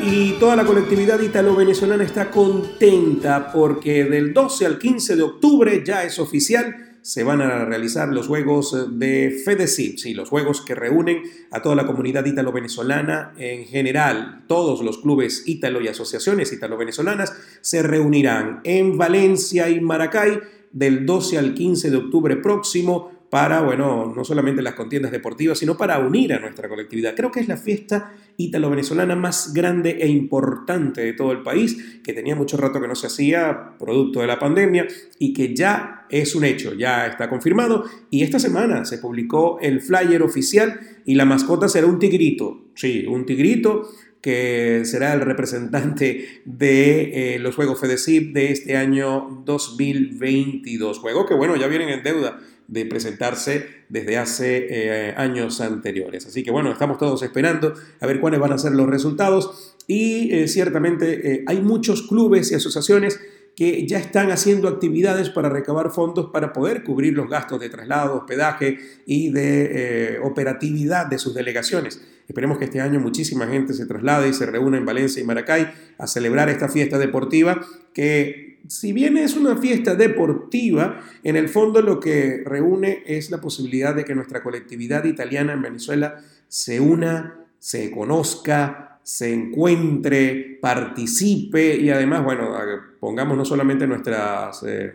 Y 0.00 0.32
toda 0.40 0.56
la 0.56 0.64
colectividad 0.64 1.20
italo-venezolana 1.20 2.02
está 2.02 2.30
contenta 2.30 3.52
porque 3.52 4.04
del 4.04 4.32
12 4.32 4.64
al 4.64 4.78
15 4.78 5.16
de 5.16 5.22
octubre 5.22 5.82
ya 5.84 6.02
es 6.04 6.18
oficial 6.18 6.87
se 7.08 7.24
van 7.24 7.40
a 7.40 7.64
realizar 7.64 8.10
los 8.10 8.26
juegos 8.26 8.76
de 8.98 9.40
FEDECIP, 9.42 9.96
sí, 9.96 10.12
los 10.12 10.28
juegos 10.28 10.60
que 10.60 10.74
reúnen 10.74 11.22
a 11.50 11.62
toda 11.62 11.74
la 11.74 11.86
comunidad 11.86 12.26
ítalo-venezolana 12.26 13.32
en 13.38 13.64
general. 13.64 14.44
Todos 14.46 14.82
los 14.82 14.98
clubes 14.98 15.44
ítalo 15.46 15.80
y 15.80 15.88
asociaciones 15.88 16.52
ítalo-venezolanas 16.52 17.32
se 17.62 17.82
reunirán 17.82 18.60
en 18.62 18.98
Valencia 18.98 19.70
y 19.70 19.80
Maracay 19.80 20.38
del 20.70 21.06
12 21.06 21.38
al 21.38 21.54
15 21.54 21.90
de 21.90 21.96
octubre 21.96 22.36
próximo 22.36 23.17
para, 23.30 23.60
bueno, 23.60 24.12
no 24.14 24.24
solamente 24.24 24.62
las 24.62 24.74
contiendas 24.74 25.12
deportivas, 25.12 25.58
sino 25.58 25.76
para 25.76 25.98
unir 25.98 26.32
a 26.32 26.38
nuestra 26.38 26.68
colectividad. 26.68 27.14
Creo 27.14 27.30
que 27.30 27.40
es 27.40 27.48
la 27.48 27.56
fiesta 27.56 28.14
ítalo-venezolana 28.38 29.16
más 29.16 29.52
grande 29.52 29.98
e 30.00 30.08
importante 30.08 31.02
de 31.02 31.12
todo 31.12 31.32
el 31.32 31.42
país, 31.42 32.00
que 32.02 32.12
tenía 32.12 32.36
mucho 32.36 32.56
rato 32.56 32.80
que 32.80 32.88
no 32.88 32.94
se 32.94 33.08
hacía, 33.08 33.76
producto 33.78 34.20
de 34.20 34.28
la 34.28 34.38
pandemia, 34.38 34.86
y 35.18 35.32
que 35.32 35.54
ya 35.54 36.06
es 36.08 36.34
un 36.34 36.44
hecho, 36.44 36.72
ya 36.72 37.06
está 37.06 37.28
confirmado. 37.28 37.84
Y 38.10 38.22
esta 38.22 38.38
semana 38.38 38.84
se 38.84 38.98
publicó 38.98 39.58
el 39.60 39.80
flyer 39.80 40.22
oficial 40.22 40.80
y 41.04 41.14
la 41.14 41.24
mascota 41.24 41.68
será 41.68 41.86
un 41.86 41.98
tigrito, 41.98 42.68
sí, 42.74 43.06
un 43.06 43.26
tigrito 43.26 43.90
que 44.20 44.82
será 44.84 45.12
el 45.12 45.20
representante 45.20 46.42
de 46.44 47.34
eh, 47.34 47.38
los 47.38 47.54
Juegos 47.54 47.80
FEDECIP 47.80 48.32
de 48.32 48.52
este 48.52 48.76
año 48.76 49.42
2022. 49.44 50.98
Juegos 50.98 51.26
que, 51.26 51.34
bueno, 51.34 51.56
ya 51.56 51.68
vienen 51.68 51.88
en 51.90 52.02
deuda 52.02 52.38
de 52.68 52.86
presentarse 52.86 53.66
desde 53.88 54.18
hace 54.18 54.66
eh, 55.08 55.14
años 55.16 55.60
anteriores. 55.60 56.26
Así 56.26 56.44
que, 56.44 56.52
bueno, 56.52 56.70
estamos 56.70 56.98
todos 56.98 57.22
esperando 57.22 57.74
a 58.00 58.06
ver 58.06 58.20
cuáles 58.20 58.38
van 58.38 58.52
a 58.52 58.58
ser 58.58 58.72
los 58.72 58.88
resultados 58.88 59.74
y 59.86 60.32
eh, 60.32 60.46
ciertamente 60.46 61.44
hay 61.46 61.60
muchos 61.60 62.02
clubes 62.02 62.52
y 62.52 62.54
asociaciones 62.54 63.18
que 63.58 63.84
ya 63.88 63.98
están 63.98 64.30
haciendo 64.30 64.68
actividades 64.68 65.30
para 65.30 65.48
recabar 65.48 65.90
fondos 65.90 66.30
para 66.32 66.52
poder 66.52 66.84
cubrir 66.84 67.14
los 67.14 67.28
gastos 67.28 67.58
de 67.58 67.68
traslado, 67.68 68.18
hospedaje 68.18 68.78
y 69.04 69.30
de 69.30 70.20
operatividad 70.22 71.08
de 71.08 71.18
sus 71.18 71.34
delegaciones. 71.34 72.00
Esperemos 72.28 72.58
que 72.58 72.66
este 72.66 72.80
año 72.80 73.00
muchísima 73.00 73.48
gente 73.48 73.74
se 73.74 73.86
traslade 73.86 74.28
y 74.28 74.32
se 74.32 74.46
reúna 74.46 74.78
en 74.78 74.86
Valencia 74.86 75.20
y 75.20 75.26
Maracay 75.26 75.72
a 75.98 76.06
celebrar 76.06 76.48
esta 76.48 76.68
fiesta 76.68 76.98
deportiva 76.98 77.60
que 77.92 78.60
si 78.68 78.92
bien 78.92 79.16
es 79.16 79.34
una 79.34 79.56
fiesta 79.56 79.96
deportiva, 79.96 81.00
en 81.24 81.34
el 81.34 81.48
fondo 81.48 81.82
lo 81.82 81.98
que 81.98 82.44
reúne 82.44 83.02
es 83.06 83.32
la 83.32 83.40
posibilidad 83.40 83.92
de 83.92 84.04
que 84.04 84.14
nuestra 84.14 84.40
colectividad 84.40 85.04
italiana 85.04 85.54
en 85.54 85.62
Venezuela 85.62 86.22
se 86.46 86.78
una, 86.78 87.44
se 87.58 87.90
conozca, 87.90 89.00
se 89.02 89.32
encuentre, 89.34 90.58
participe 90.62 91.74
y 91.74 91.90
además, 91.90 92.22
bueno, 92.22 92.54
pongamos 93.00 93.36
no 93.36 93.44
solamente 93.44 93.86
nuestra 93.86 94.50
eh, 94.66 94.94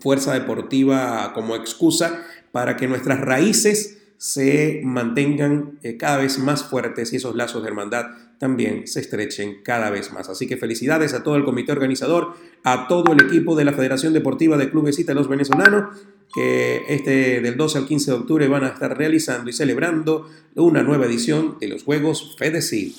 fuerza 0.00 0.34
deportiva 0.34 1.32
como 1.34 1.56
excusa 1.56 2.24
para 2.52 2.76
que 2.76 2.86
nuestras 2.86 3.20
raíces 3.20 3.96
se 4.18 4.80
mantengan 4.82 5.78
eh, 5.82 5.96
cada 5.96 6.18
vez 6.18 6.38
más 6.38 6.64
fuertes 6.64 7.12
y 7.12 7.16
esos 7.16 7.34
lazos 7.36 7.62
de 7.62 7.68
hermandad 7.68 8.06
también 8.38 8.86
se 8.86 9.00
estrechen 9.00 9.62
cada 9.62 9.90
vez 9.90 10.12
más. 10.12 10.28
Así 10.28 10.46
que 10.46 10.56
felicidades 10.56 11.14
a 11.14 11.22
todo 11.22 11.36
el 11.36 11.44
comité 11.44 11.72
organizador, 11.72 12.34
a 12.64 12.86
todo 12.88 13.12
el 13.12 13.22
equipo 13.22 13.56
de 13.56 13.64
la 13.64 13.72
Federación 13.72 14.12
Deportiva 14.12 14.56
de 14.56 14.70
Clubes 14.70 14.98
Ítalos 14.98 15.28
Venezolanos, 15.28 15.96
que 16.34 16.82
este 16.88 17.40
del 17.40 17.56
12 17.56 17.78
al 17.78 17.86
15 17.86 18.10
de 18.10 18.16
octubre 18.16 18.48
van 18.48 18.64
a 18.64 18.68
estar 18.68 18.96
realizando 18.96 19.48
y 19.50 19.52
celebrando 19.52 20.28
una 20.54 20.82
nueva 20.82 21.06
edición 21.06 21.56
de 21.60 21.68
los 21.68 21.84
Juegos 21.84 22.36
FEDECIL. 22.38 22.94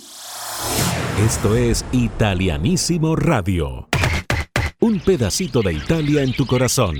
Esto 1.24 1.56
es 1.56 1.86
Italianísimo 1.92 3.16
Radio. 3.16 3.88
Un 4.88 5.02
pedacito 5.02 5.62
de 5.62 5.73
Italia 5.73 6.23
en 6.23 6.32
tu 6.32 6.45
corazón. 6.45 6.95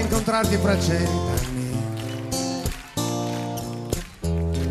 incontrarti 0.00 0.56
fra 0.56 0.76
cent'anni. 0.80 1.70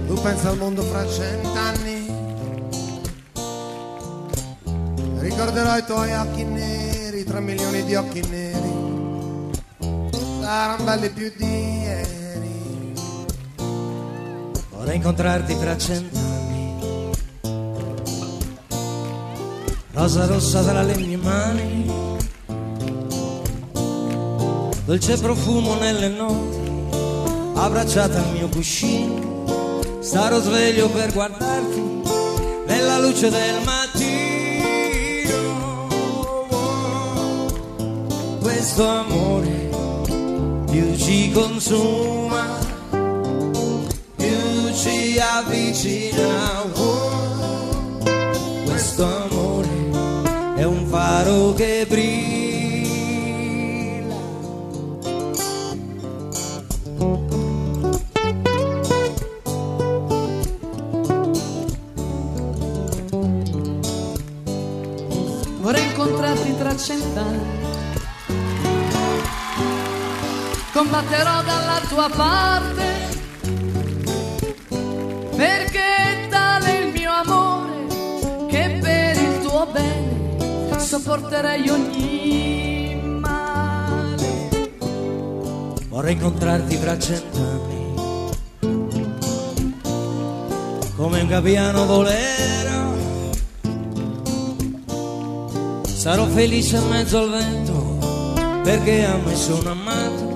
Tu 0.07 0.13
pensa 0.21 0.49
al 0.49 0.57
mondo 0.57 0.83
fra 0.83 1.07
cent'anni. 1.07 2.11
Ricorderò 5.19 5.77
i 5.77 5.83
tuoi 5.85 6.13
occhi 6.13 6.43
neri, 6.43 7.23
tre 7.23 7.39
milioni 7.39 7.85
di 7.85 7.95
occhi 7.95 8.21
neri. 8.29 8.83
Saranno 10.43 10.84
belli 10.84 11.10
più 11.10 11.32
di 11.38 11.79
ieri. 11.84 12.93
Vorrei 14.71 14.97
incontrarti 14.97 15.56
fra 15.56 15.77
cent'anni. 15.77 17.12
Rosa 19.91 20.25
rossa 20.25 20.62
tra 20.63 20.82
le 20.82 20.97
mie 20.97 21.15
mani 21.15 21.91
dolce 24.84 25.17
profumo 25.17 25.75
nelle 25.75 26.10
notti, 26.10 26.97
abbracciata 27.53 28.17
al 28.17 28.32
mio 28.34 28.49
cuscino, 28.49 29.79
starò 30.01 30.41
sveglio 30.41 30.89
per 30.89 31.13
guardarti 31.13 32.01
nella 32.67 32.99
luce 32.99 33.29
del 33.29 33.62
mattino. 33.63 34.01
Questo 38.41 38.86
amore 38.86 39.62
più 40.73 40.95
ci 40.95 41.31
consuma, 41.31 42.57
più 44.15 44.73
ci 44.73 45.19
avvicina. 45.19 46.63
Questo 48.65 49.03
amore 49.05 49.69
è 50.55 50.63
un 50.63 50.88
faro 50.88 51.53
che 51.53 51.86
brilla 51.88 52.33
cent'anni. 66.75 67.52
Combatterò 70.84 71.41
dalla 71.43 71.80
tua 71.88 72.10
parte, 72.10 72.84
perché 75.34 76.28
tale 76.30 76.78
il 76.80 76.91
mio 76.91 77.10
amore, 77.10 77.86
che 78.50 78.80
per 78.82 79.15
il 79.15 79.39
tuo 79.39 79.65
bene 79.72 80.78
sopporterei 80.78 81.69
ogni 81.69 83.00
male. 83.02 84.50
Vorrei 85.88 86.13
incontrarti 86.15 86.76
fra 86.76 87.00
cent'anni, 87.00 87.93
come 90.98 91.22
un 91.22 91.28
gabbiano 91.28 91.86
volere 91.86 92.52
Sarò 95.86 96.26
felice 96.26 96.76
in 96.76 96.88
mezzo 96.89 97.19
al 97.19 97.30
vento 97.30 97.82
perché 98.63 99.06
a 99.06 99.15
me 99.15 99.36
sono 99.36 99.72
amato 99.72 100.33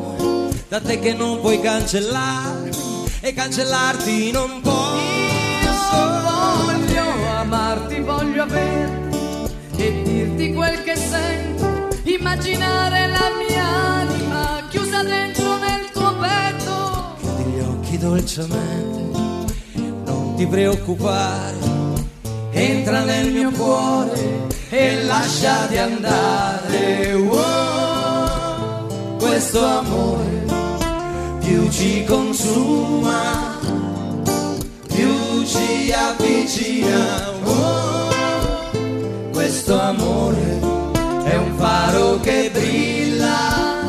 da 0.70 0.82
te 0.82 1.00
che 1.00 1.14
non 1.14 1.40
puoi 1.40 1.62
cancellarmi 1.62 2.70
e 3.22 3.34
cancellarti 3.34 4.32
non 4.32 4.60
posso. 4.62 5.16
Io 5.58 6.22
voglio 6.22 7.04
amarti, 7.38 8.00
voglio 8.02 8.44
averti 8.44 9.18
e 9.78 10.02
dirti 10.04 10.54
quel 10.54 10.84
che 10.84 10.96
sento, 10.96 11.88
immaginare 12.04 13.08
la 13.08 13.32
mia 13.48 13.66
anima 13.66 14.68
chiusa 14.70 15.02
dentro 15.04 15.58
nel 15.58 15.90
tuo 15.92 16.16
petto. 16.18 17.16
Chiudi 17.20 17.44
gli 17.44 17.60
occhi 17.60 17.98
dolcemente, 17.98 19.56
non 20.04 20.36
ti 20.36 20.46
preoccupare, 20.48 21.58
entra 22.52 23.04
nel 23.04 23.32
mio 23.32 23.52
cuore 23.52 24.48
e 24.70 25.04
lasciati 25.04 25.78
andare. 25.78 27.14
Oh, 27.14 29.16
questo 29.18 29.64
amore 29.64 30.27
più 31.48 31.70
ci 31.70 32.04
consuma, 32.04 33.58
più 34.94 35.46
ci 35.46 35.94
avvicina. 35.94 37.32
Oh, 37.44 38.10
questo 39.32 39.80
amore 39.80 40.60
è 41.24 41.38
un 41.38 41.54
faro 41.56 42.20
che 42.20 42.50
brilla 42.52 43.86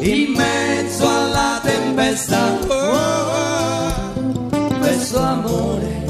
in 0.00 0.32
mezzo 0.34 1.08
alla 1.08 1.60
tempesta. 1.62 2.58
Oh, 2.66 4.32
questo 4.80 5.18
amore 5.20 6.02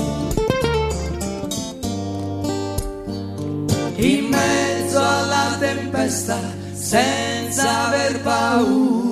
in 3.96 4.29
mezzo 4.29 4.98
alla 4.98 5.57
tempesta 5.59 6.38
senza 6.72 7.87
aver 7.87 8.22
paura. 8.22 9.03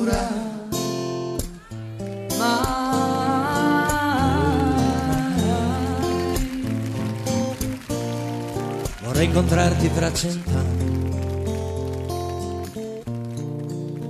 Incontrarti 9.23 9.93
tra 9.93 10.13
cent'anni. 10.13 10.91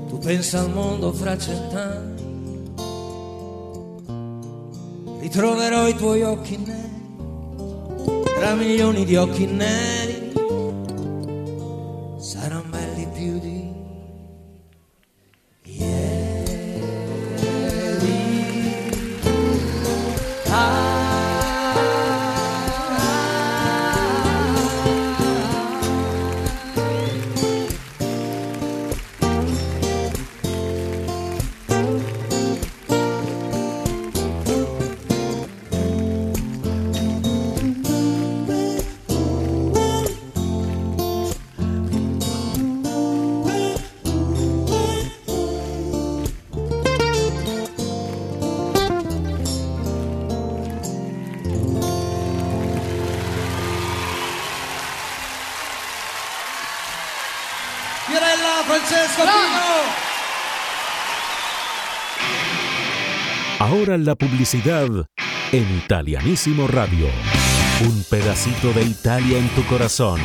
Tu 0.08 0.18
pensa 0.18 0.60
al 0.60 0.70
mondo 0.70 1.12
fra 1.12 1.38
cent'anni. 1.38 2.10
Ritroverò 5.20 5.88
i 5.88 5.94
tuoi 5.94 6.22
occhi 6.22 6.56
neri 6.56 6.92
tra 8.42 8.54
milioni 8.54 9.04
di 9.04 9.14
occhi 9.14 9.46
neri, 9.46 10.11
Ahora 63.58 63.96
la 63.96 64.16
publicidad 64.16 64.88
en 65.52 65.76
Italianísimo 65.76 66.66
Radio. 66.66 67.06
Un 67.84 68.04
pedacito 68.10 68.72
de 68.72 68.82
Italia 68.82 69.38
en 69.38 69.48
tu 69.50 69.64
corazón. 69.66 70.20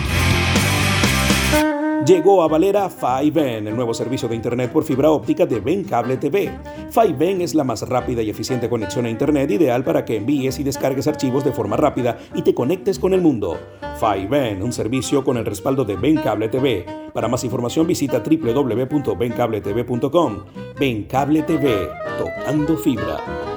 Llegó 2.06 2.42
a 2.42 2.48
Valera 2.48 2.90
5N, 2.90 3.68
el 3.68 3.76
nuevo 3.76 3.94
servicio 3.94 4.28
de 4.30 4.36
Internet 4.36 4.72
por 4.72 4.84
fibra 4.84 5.12
óptica 5.12 5.46
de 5.46 5.60
Ben 5.60 5.84
Cable 5.84 6.18
TV. 6.18 6.52
5N 6.98 7.44
es 7.44 7.54
la 7.54 7.64
más 7.64 7.88
rápida 7.88 8.24
y 8.24 8.32
eficiente 8.32 8.70
conexión 8.70 9.06
a 9.06 9.10
Internet 9.12 9.52
ideal 9.52 9.84
para 9.84 10.04
que 10.04 10.16
envíes 10.16 10.58
y 10.58 10.64
descargues 10.64 11.06
archivos 11.06 11.44
de 11.44 11.52
forma 11.52 11.78
rápida 11.78 12.18
y 12.34 12.42
te 12.42 12.56
conectes 12.56 12.98
con 12.98 13.14
el 13.14 13.22
mundo. 13.22 13.60
5N, 14.00 14.64
un 14.64 14.74
servicio 14.74 15.24
con 15.24 15.38
el 15.38 15.46
respaldo 15.46 15.86
de 15.86 15.96
Ben 15.96 16.16
Cable 16.16 16.50
TV. 16.50 16.88
Para 17.14 17.28
más 17.28 17.44
información 17.44 17.86
visita 17.86 18.24
www.bencabletv.com. 18.24 20.38
Ben 20.80 21.04
Cable 21.04 21.44
TV, 21.44 21.88
tocando 22.18 22.76
fibra. 22.78 23.57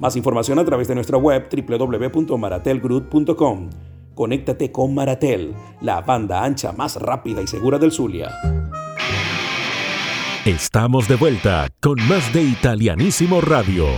Más 0.00 0.16
información 0.16 0.58
a 0.58 0.64
través 0.64 0.88
de 0.88 0.94
nuestra 0.94 1.18
web 1.18 1.50
www.maratelgroup.com. 1.68 3.70
Conéctate 4.14 4.72
con 4.72 4.94
Maratel, 4.94 5.54
la 5.82 6.00
banda 6.00 6.42
ancha 6.42 6.72
más 6.72 6.96
rápida 6.96 7.42
y 7.42 7.46
segura 7.46 7.78
del 7.78 7.92
Zulia. 7.92 8.30
Estamos 10.46 11.06
de 11.06 11.16
vuelta 11.16 11.68
con 11.82 11.96
más 12.08 12.32
de 12.32 12.42
Italianísimo 12.42 13.42
Radio. 13.42 13.88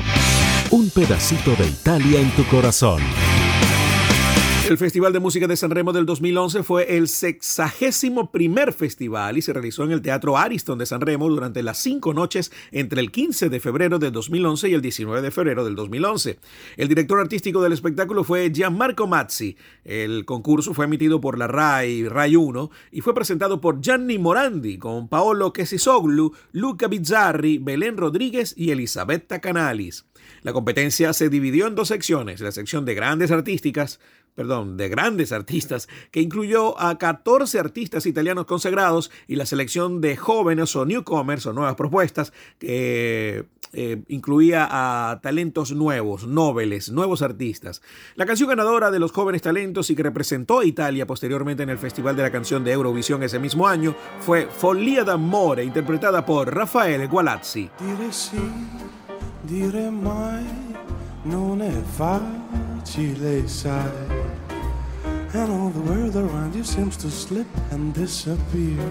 Un 0.73 0.91
pedacito 0.91 1.55
de 1.55 1.69
Italia 1.69 2.21
en 2.21 2.33
tu 2.33 2.43
corazón. 2.47 3.01
El 4.73 4.79
Festival 4.79 5.13
de 5.13 5.21
Música 5.21 5.47
de 5.47 5.55
San 5.55 5.71
Remo 5.71 5.93
del 5.93 6.07
2011 6.07 6.63
fue 6.63 6.97
el 6.97 7.07
sexagésimo 7.07 8.33
primer 8.33 8.73
festival 8.73 9.37
y 9.37 9.43
se 9.43 9.53
realizó 9.53 9.85
en 9.85 9.91
el 9.91 10.01
Teatro 10.01 10.39
Ariston 10.39 10.79
de 10.79 10.87
San 10.87 11.03
Remo 11.03 11.29
durante 11.29 11.63
las 11.63 11.77
cinco 11.77 12.15
noches 12.15 12.51
entre 12.71 13.03
el 13.03 13.11
15 13.11 13.51
de 13.51 13.61
febrero 13.61 13.99
del 13.99 14.13
2011 14.13 14.71
y 14.71 14.73
el 14.73 14.81
19 14.81 15.21
de 15.21 15.31
febrero 15.31 15.67
del 15.67 15.75
2011. 15.75 16.39
El 16.79 16.89
director 16.89 17.21
artístico 17.21 17.61
del 17.61 17.75
espectáculo 17.75 18.25
fue 18.25 18.51
Gianmarco 18.51 19.07
Mazzi. 19.07 19.59
El 19.85 20.25
concurso 20.25 20.73
fue 20.73 20.87
emitido 20.87 21.21
por 21.21 21.37
la 21.37 21.49
RAI, 21.49 22.09
RAI 22.09 22.37
1, 22.37 22.71
y 22.93 23.03
fue 23.03 23.15
presentado 23.15 23.61
por 23.61 23.83
Gianni 23.83 24.19
Morandi 24.19 24.79
con 24.79 25.07
Paolo 25.07 25.53
Kesisoglu, 25.53 26.33
Luca 26.53 26.89
Bizzarri, 26.89 27.59
Belén 27.59 27.99
Rodríguez 27.99 28.55
y 28.57 28.71
Elisabetta 28.71 29.39
Canalis. 29.39 30.07
La 30.43 30.55
competencia 30.55 31.13
se 31.13 31.29
dividió 31.29 31.67
en 31.67 31.75
dos 31.75 31.89
secciones, 31.89 32.41
la 32.41 32.53
sección 32.53 32.87
de 32.87 32.95
grandes 32.95 33.31
artísticas, 33.31 34.01
perdón, 34.35 34.77
de 34.77 34.89
grandes 34.89 35.33
artistas, 35.33 35.89
que 36.11 36.21
incluyó 36.21 36.81
a 36.81 36.99
14 36.99 37.59
artistas 37.59 38.07
italianos 38.07 38.47
consagrados 38.47 39.11
y 39.29 39.37
la 39.37 39.47
selección 39.47 40.01
de 40.01 40.17
jóvenes 40.17 40.75
o 40.77 40.85
newcomers 40.85 41.47
o 41.47 41.53
nuevas 41.53 41.75
propuestas 41.75 42.33
que 42.59 43.45
eh, 43.75 44.03
incluía 44.09 44.69
a 44.71 45.21
talentos 45.23 45.73
nuevos, 45.73 46.27
nobles, 46.27 46.91
nuevos 46.91 47.23
artistas. 47.23 47.83
La 48.17 48.27
canción 48.27 48.49
ganadora 48.49 48.91
de 48.91 48.99
los 48.99 49.13
jóvenes 49.13 49.43
talentos 49.43 49.89
y 49.91 49.97
que 49.97 50.03
representó 50.03 50.61
a 50.61 50.65
Italia 50.65 51.07
posteriormente 51.07 51.63
en 51.63 51.71
el 51.71 51.79
Festival 51.79 52.17
de 52.17 52.23
la 52.23 52.31
Canción 52.31 52.65
de 52.65 52.73
Eurovisión 52.73 53.23
ese 53.23 53.39
mismo 53.39 53.67
año 53.67 53.95
fue 54.21 54.47
Follia 54.47 55.05
d'amore, 55.05 55.65
interpretada 55.65 56.25
por 56.25 56.55
Rafael 56.55 57.09
Gualazzi. 57.09 57.71
Facile, 62.83 63.49
sai. 63.49 63.91
And 65.35 65.51
all 65.51 65.71
the 65.71 65.81
world 65.81 66.17
around 66.17 66.55
you 66.55 66.65
seems 66.65 66.97
to 66.99 67.11
slip 67.11 67.47
and 67.71 67.95
disappear. 67.95 68.91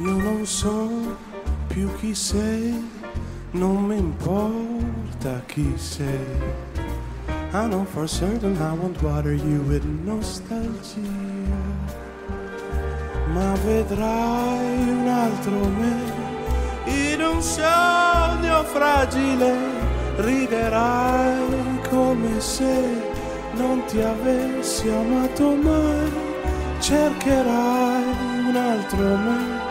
Io 0.00 0.16
non 0.16 0.46
so 0.46 1.16
più 1.68 1.88
chi 1.98 2.14
sei, 2.14 2.74
non 3.52 3.84
mi 3.84 3.98
importa 3.98 5.42
chi 5.46 5.72
sei. 5.76 6.42
I 7.52 7.68
know 7.68 7.84
for 7.84 8.08
certain 8.08 8.56
I 8.56 8.72
won't 8.72 9.00
bother 9.00 9.34
you 9.34 9.62
with 9.68 9.84
nostalgia. 10.04 11.00
Ma 13.32 13.54
vedrai 13.64 14.88
un 14.88 15.08
altro 15.08 15.68
me 15.68 16.22
in 16.86 17.20
un 17.20 17.42
sogno 17.42 18.64
fragile 18.64 19.73
riderai 20.16 21.80
come 21.88 22.40
se 22.40 23.12
non 23.52 23.82
ti 23.86 24.00
avessi 24.00 24.88
amato 24.88 25.54
mai. 25.54 26.12
Cercherai 26.80 28.02
un 28.48 28.56
altro 28.56 28.98
me 28.98 29.62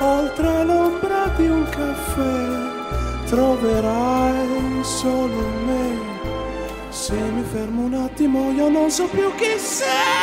oltre 0.00 0.64
l'ombra 0.64 1.26
di 1.36 1.48
un 1.48 1.64
caffè. 1.64 3.26
Troverai 3.26 4.82
solo 4.82 5.48
me. 5.66 6.10
Se 6.90 7.14
mi 7.14 7.42
fermo 7.42 7.82
un 7.82 7.94
attimo 7.94 8.52
io 8.52 8.68
non 8.68 8.90
so 8.90 9.06
più 9.06 9.34
chi 9.36 9.58
sei 9.58 10.21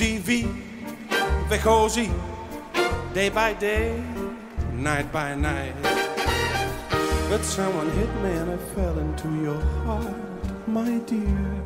Day 0.00 0.16
by 3.28 3.52
day, 3.60 3.92
night 4.78 5.12
by 5.12 5.36
night. 5.36 5.74
But 7.28 7.44
someone 7.44 7.90
hit 7.90 8.08
me 8.22 8.30
and 8.30 8.50
I 8.50 8.56
fell 8.74 8.98
into 8.98 9.28
your 9.42 9.60
heart, 9.84 10.16
my 10.66 11.02
dear. 11.06 11.64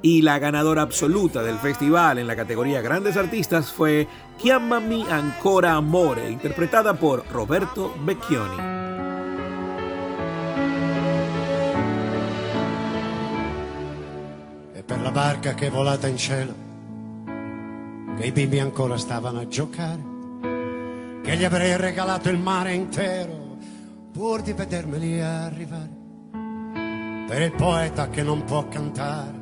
Y 0.00 0.22
la 0.22 0.38
ganadora 0.38 0.80
absoluta 0.80 1.42
del 1.42 1.58
festival 1.58 2.18
en 2.18 2.26
la 2.26 2.34
categoría 2.34 2.80
Grandes 2.80 3.18
Artistas 3.18 3.70
fue 3.70 4.08
Chiamami 4.38 5.04
Ancora 5.10 5.74
Amore, 5.74 6.30
interpretada 6.30 6.94
por 6.94 7.26
Roberto 7.30 7.94
Becchioni. 8.06 8.56
E 14.74 14.82
per 14.82 14.98
la 15.02 15.10
barca 15.10 15.52
che 15.52 15.66
è 15.66 15.70
volata 15.70 16.08
in 16.08 16.16
cielo, 16.16 16.65
che 18.16 18.26
i 18.26 18.32
bimbi 18.32 18.58
ancora 18.58 18.96
stavano 18.96 19.40
a 19.40 19.48
giocare, 19.48 20.14
che 21.22 21.36
gli 21.36 21.44
avrei 21.44 21.76
regalato 21.76 22.30
il 22.30 22.38
mare 22.38 22.72
intero 22.72 23.56
pur 24.12 24.40
di 24.40 24.54
vedermeli 24.54 25.20
arrivare. 25.20 25.90
Per 27.28 27.42
il 27.42 27.52
poeta 27.52 28.08
che 28.08 28.22
non 28.22 28.44
può 28.44 28.66
cantare, 28.68 29.34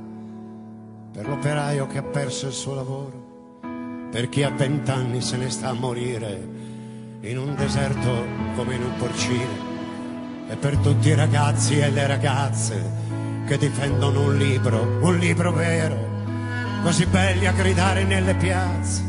per 1.13 1.29
l'operaio 1.29 1.87
che 1.87 1.99
ha 1.99 2.03
perso 2.03 2.47
il 2.49 2.53
suo 2.53 2.75
lavoro, 2.75 3.61
per 4.11 4.29
chi 4.29 4.43
a 4.43 4.51
vent'anni 4.51 5.21
se 5.21 5.37
ne 5.37 5.51
sta 5.51 5.69
a 5.69 5.75
morire 5.75 6.49
in 7.21 7.39
un 7.39 7.55
deserto 7.55 8.25
come 8.57 8.75
in 8.75 8.83
un 8.83 8.97
porcino, 8.97 9.73
e 10.49 10.57
per 10.57 10.77
tutti 10.79 11.09
i 11.09 11.15
ragazzi 11.15 11.79
e 11.79 11.91
le 11.91 12.07
ragazze 12.07 12.83
che 13.47 13.57
difendono 13.57 14.23
un 14.23 14.37
libro, 14.37 14.99
un 15.01 15.17
libro 15.17 15.53
vero, 15.53 16.14
così 16.85 17.07
belli 17.07 17.47
a 17.47 17.53
gridare 17.53 18.05
nelle 18.05 18.35
piazze, 18.35 19.03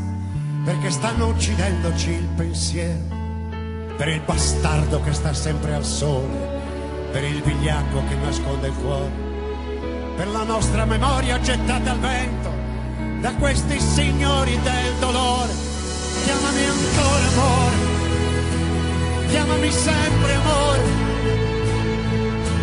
perché 0.64 0.90
stanno 0.90 1.28
uccidendoci 1.28 2.10
il 2.10 2.28
pensiero, 2.34 3.94
per 3.96 4.08
il 4.08 4.22
bastardo 4.22 5.00
che 5.02 5.12
sta 5.12 5.32
sempre 5.32 5.74
al 5.74 5.84
sole, 5.84 6.54
per 7.12 7.22
il 7.22 7.40
vigliacco 7.42 8.02
che 8.08 8.14
nasconde 8.16 8.66
il 8.66 8.74
cuore 8.74 9.24
per 10.16 10.28
la 10.28 10.44
nostra 10.44 10.86
memoria 10.86 11.38
gettata 11.40 11.90
al 11.90 11.98
vento 11.98 12.50
da 13.20 13.34
questi 13.34 13.78
signori 13.78 14.58
del 14.62 14.94
dolore. 14.98 15.52
Chiamami 16.24 16.64
ancora 16.64 17.26
amore, 17.26 17.76
chiamami 19.28 19.70
sempre 19.70 20.34
amore, 20.34 20.82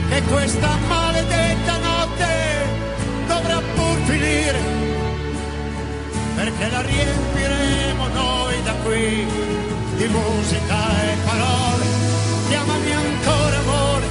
che 0.10 0.22
questa 0.24 0.76
maledetta 0.88 1.78
notte 1.78 2.26
dovrà 3.28 3.62
pur 3.76 3.98
finire, 4.06 4.83
perché 6.44 6.70
la 6.70 6.82
riempiremo 6.82 8.08
noi 8.08 8.64
da 8.64 8.74
qui 8.84 9.26
di 9.96 10.08
musica 10.08 10.80
e 11.02 11.16
parole. 11.24 11.86
Chiamami 12.50 12.92
ancora 12.92 13.58
amore, 13.60 14.06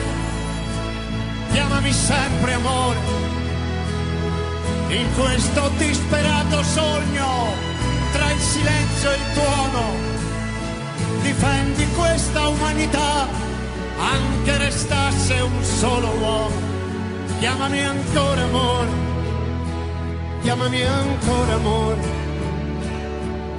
chiamami 1.52 1.92
sempre 1.92 2.52
amore 2.54 2.98
in 4.88 5.06
questo 5.14 5.70
disperato 5.76 6.62
sogno 6.62 7.52
tra 8.12 8.30
il 8.30 8.40
silenzio 8.40 9.10
e 9.10 9.14
il 9.14 9.32
tuono. 9.34 9.82
Difendi 11.20 11.86
questa 11.88 12.48
umanità, 12.48 13.28
anche 13.98 14.56
restasse 14.56 15.34
un 15.34 15.62
solo 15.62 16.08
uomo. 16.18 16.70
Chiamami 17.40 17.84
ancora 17.84 18.42
amore, 18.42 18.90
chiamami 20.40 20.82
ancora 20.82 21.54
amore, 21.54 22.21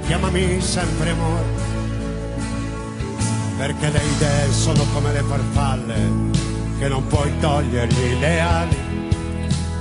chiamami 0.06 0.60
sempre 0.60 1.10
amore. 1.10 1.62
Perché 3.56 3.90
le 3.90 4.02
idee 4.16 4.52
sono 4.52 4.84
come 4.92 5.12
le 5.12 5.22
farfalle 5.22 6.32
che 6.78 6.88
non 6.88 7.06
puoi 7.06 7.32
togliergli 7.38 8.18
le 8.18 8.40
ali 8.40 8.94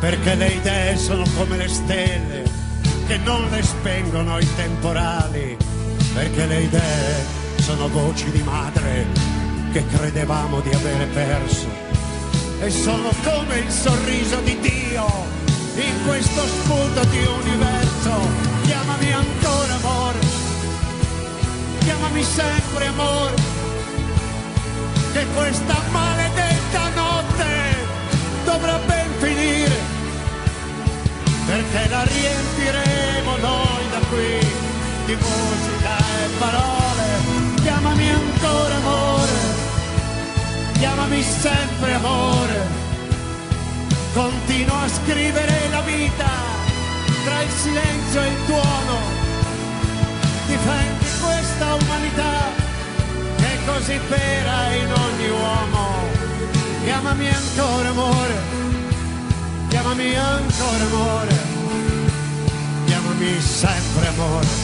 perché 0.03 0.36
le 0.36 0.47
idee 0.47 0.97
sono 0.97 1.24
come 1.38 1.55
le 1.55 1.69
stelle 1.69 2.43
che 3.07 3.17
non 3.19 3.47
le 3.49 3.63
spengono 3.63 4.38
i 4.38 4.55
temporali, 4.57 5.55
perché 6.13 6.45
le 6.45 6.61
idee 6.63 7.26
sono 7.61 7.88
voci 7.88 8.30
di 8.32 8.41
madre 8.43 9.07
che 9.71 9.86
credevamo 9.88 10.59
di 10.59 10.74
avere 10.74 11.05
perso 11.05 11.67
e 12.59 12.69
sono 12.69 13.11
come 13.24 13.59
il 13.59 13.71
sorriso 13.71 14.41
di 14.41 14.59
Dio 14.59 15.05
in 15.76 16.05
questo 16.05 16.41
sputo 16.47 17.05
di 17.05 17.26
universo. 17.41 18.53
Chiamami 18.64 19.11
ancora 19.11 19.74
amore, 19.76 20.20
chiamami 21.80 22.24
sempre 22.24 22.88
amore, 22.88 23.36
che 25.14 25.26
questa 25.36 25.82
maledetta 25.91 26.89
notte 26.95 27.45
dovrà 28.45 28.78
ben 28.86 29.09
finire. 29.20 29.91
Perché 31.45 31.89
la 31.89 32.03
riempiremo 32.03 33.38
noi 33.38 33.84
da 33.91 33.99
qui 34.09 34.39
di 35.05 35.16
musica 35.16 35.97
e 35.97 36.28
parole. 36.39 37.61
Chiamami 37.61 38.09
ancora 38.09 38.76
amore, 38.76 39.32
chiamami 40.80 41.22
sempre 41.22 41.93
amore. 41.93 42.82
Continuo 44.14 44.78
a 44.78 44.88
scrivere 44.88 45.70
la 45.70 45.82
vita 45.82 46.53
tra 47.24 47.41
il 47.41 47.49
silenzio 47.49 48.21
e 48.21 48.28
il 48.28 48.45
tuono. 48.45 48.95
Difendi 50.47 51.05
questa 51.21 51.76
umanità 51.76 52.39
che 53.38 53.45
è 53.45 53.57
così 53.65 53.99
vera 54.09 54.74
in 54.74 54.91
ogni 54.91 55.30
uomo. 55.30 56.11
Chiamami 56.84 57.28
ancora 57.28 57.89
amore 57.89 58.61
chiamami 59.74 60.15
ancora 60.15 60.84
amore, 60.86 61.36
chiamami 62.86 63.41
sempre 63.41 64.07
amore. 64.07 64.62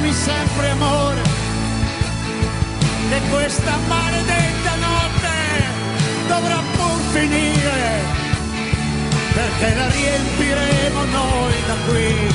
Chiamami 0.00 0.12
sempre 0.12 0.70
amore, 0.70 1.22
che 3.10 3.20
questa 3.30 3.76
maledetta 3.86 4.74
notte 4.76 5.36
dovrà 6.26 6.62
pur 6.76 7.00
finire, 7.12 8.00
perché 9.34 9.74
la 9.74 9.88
riempiremo 9.88 11.04
noi 11.04 11.54
da 11.66 11.74
qui 11.86 12.34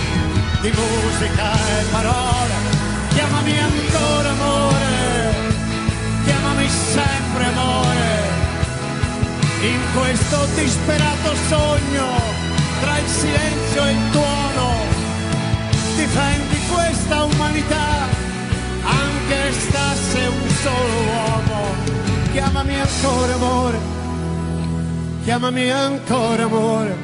di 0.62 0.72
musica 0.78 1.54
e 1.54 1.84
parole. 1.92 2.54
Chiamami 3.14 3.58
ancora 3.58 4.30
amore, 4.30 5.34
chiamami 6.24 6.70
sempre 6.70 7.46
amore, 7.46 8.22
in 9.62 9.80
questo 9.96 10.48
disperato 10.54 11.36
sogno 11.48 12.08
tra 12.82 12.98
il 13.00 13.08
silenzio 13.08 13.86
e 13.86 13.92
il 13.92 14.12
tuono, 14.12 14.74
difendi 15.96 16.55
questa 16.74 17.24
umanità, 17.24 18.08
anche 18.84 19.52
stasse 19.52 20.20
un 20.28 20.50
solo 20.50 20.98
uomo. 21.08 21.74
Chiamami 22.32 22.80
ancora 22.80 23.34
amore, 23.34 23.78
chiamami 25.24 25.72
ancora 25.72 26.44
amore, 26.44 26.96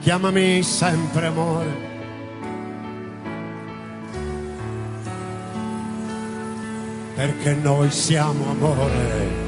chiamami 0.00 0.62
sempre 0.62 1.26
amore. 1.26 1.84
Perché 7.14 7.54
noi 7.54 7.90
siamo 7.90 8.50
amore. 8.50 9.44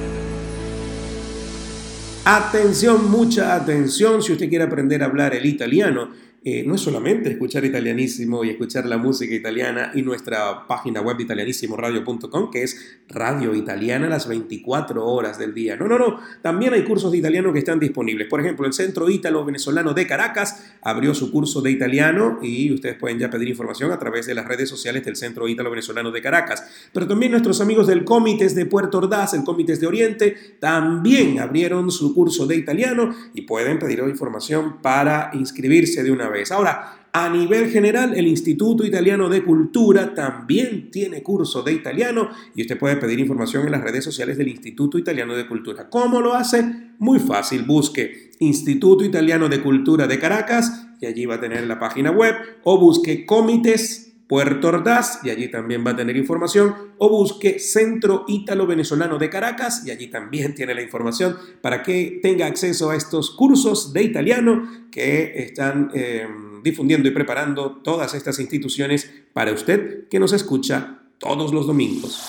Atención, 2.25 3.11
mucha 3.11 3.55
atención 3.55 4.23
si 4.23 4.33
usted 4.33 4.49
quiere 4.49 4.65
aprender 4.65 5.03
a 5.03 5.07
hablar 5.07 5.35
el 5.35 5.47
italiano. 5.47 6.11
Eh, 6.51 6.65
no 6.65 6.75
es 6.75 6.81
solamente 6.81 7.31
escuchar 7.31 7.67
italianísimo 7.67 8.43
y 8.43 8.49
escuchar 8.49 8.87
la 8.87 8.97
música 8.97 9.35
italiana 9.35 9.93
y 9.95 10.01
nuestra 10.01 10.67
página 10.67 11.03
web 11.03 11.21
italianisimoradio.com, 11.21 12.51
que 12.51 12.63
es 12.63 13.01
radio 13.07 13.55
italiana 13.55 14.09
las 14.09 14.27
24 14.27 15.05
horas 15.05 15.39
del 15.39 15.53
día. 15.53 15.77
No, 15.77 15.87
no, 15.89 15.99
no. 15.99 16.19
También 16.41 16.73
hay 16.73 16.85
cursos 16.85 17.13
de 17.13 17.19
italiano 17.19 17.53
que 17.53 17.59
están 17.59 17.79
disponibles. 17.79 18.29
Por 18.29 18.41
ejemplo, 18.41 18.67
el 18.67 18.73
Centro 18.73 19.11
Ítalo 19.11 19.45
Venezolano 19.45 19.93
de 19.93 20.07
Caracas 20.07 20.73
abrió 20.81 21.15
su 21.15 21.31
curso 21.31 21.61
de 21.61 21.71
italiano 21.71 22.39
y 22.41 22.73
ustedes 22.73 22.97
pueden 22.97 23.19
ya 23.19 23.29
pedir 23.29 23.49
información 23.49 23.93
a 23.93 23.99
través 23.99 24.25
de 24.25 24.35
las 24.35 24.47
redes 24.47 24.71
sociales 24.71 25.05
del 25.05 25.17
Centro 25.17 25.49
Ítalo 25.49 25.69
Venezolano 25.69 26.11
de 26.11 26.23
Caracas. 26.23 26.89
Pero 26.95 27.07
también 27.07 27.33
nuestros 27.33 27.61
amigos 27.61 27.87
del 27.89 28.05
Comités 28.05 28.55
de 28.55 28.65
Puerto 28.65 28.99
Ordaz, 28.99 29.35
el 29.35 29.45
Comités 29.45 29.81
de 29.81 29.87
Oriente, 29.87 30.35
también 30.61 31.41
abrieron 31.41 31.91
su 31.91 32.15
curso 32.15 32.47
de 32.47 32.57
italiano 32.57 33.15
y 33.35 33.43
pueden 33.43 33.79
pedir 33.79 33.99
información 34.09 34.81
para 34.81 35.31
inscribirse 35.35 36.03
de 36.03 36.11
una 36.11 36.31
vez. 36.31 36.38
Ahora, 36.51 37.09
a 37.13 37.29
nivel 37.29 37.71
general, 37.71 38.15
el 38.15 38.27
Instituto 38.27 38.85
Italiano 38.85 39.29
de 39.29 39.43
Cultura 39.43 40.15
también 40.15 40.91
tiene 40.91 41.23
curso 41.23 41.63
de 41.63 41.73
italiano 41.73 42.29
y 42.55 42.63
usted 42.63 42.79
puede 42.79 42.97
pedir 42.97 43.19
información 43.19 43.65
en 43.65 43.73
las 43.73 43.83
redes 43.83 44.05
sociales 44.05 44.39
del 44.39 44.49
Instituto 44.49 44.99
Italiano 44.99 45.35
de 45.35 45.47
Cultura. 45.47 45.89
¿Cómo 45.89 46.21
lo 46.21 46.35
hace? 46.35 46.93
Muy 46.99 47.19
fácil, 47.19 47.63
busque 47.63 48.33
Instituto 48.41 49.05
Italiano 49.05 49.49
de 49.49 49.63
Cultura 49.63 50.07
de 50.07 50.19
Caracas 50.19 50.87
y 51.01 51.07
allí 51.07 51.27
va 51.27 51.37
a 51.37 51.41
tener 51.41 51.67
la 51.67 51.79
página 51.79 52.11
web 52.11 52.35
o 52.65 52.79
busque 52.79 53.25
Comités 53.25 54.08
Puerto 54.29 54.69
Ordaz 54.69 55.21
y 55.25 55.31
allí 55.31 55.49
también 55.49 55.85
va 55.85 55.93
a 55.93 55.97
tener 55.97 56.17
información 56.17 56.75
o 56.99 57.09
busque 57.09 57.59
Centro 57.59 58.25
Ítalo 58.29 58.67
Venezolano 58.67 59.19
de 59.19 59.31
Caracas 59.31 59.83
y 59.87 59.91
allí 59.91 60.09
también 60.09 60.55
tiene 60.57 60.75
la 60.75 60.83
información 60.83 61.37
para 61.63 61.83
que 61.83 62.21
tenga 62.23 62.47
acceso 62.47 62.91
a 62.91 62.97
estos 62.97 63.31
cursos 63.31 63.93
de 63.93 64.03
italiano 64.03 64.87
que 64.91 65.33
están 65.43 65.91
eh, 65.95 66.27
difundiendo 66.63 67.09
y 67.09 67.13
preparando 67.13 67.81
todas 67.83 68.15
estas 68.15 68.39
instituciones 68.39 69.11
para 69.33 69.53
usted 69.53 70.09
que 70.09 70.21
nos 70.21 70.33
escucha 70.33 71.01
todos 71.19 71.53
los 71.53 71.67
domingos. 71.67 72.23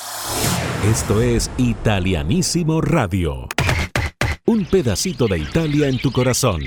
Esto 0.89 1.22
es 1.22 1.52
Italianísimo 1.58 2.82
Radio. 2.82 3.50
Un 4.45 4.66
pedacito 4.66 5.28
de 5.28 5.39
Italia 5.39 5.89
en 5.89 6.00
tu 6.00 6.12
corazón. 6.12 6.62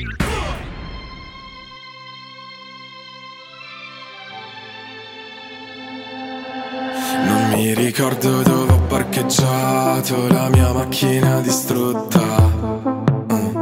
Mi 7.74 7.84
ricordo 7.84 8.42
dove 8.42 8.70
ho 8.70 8.80
parcheggiato 8.80 10.28
la 10.28 10.50
mia 10.50 10.72
macchina 10.72 11.40
distrutta. 11.40 12.20
Mm. 13.32 13.56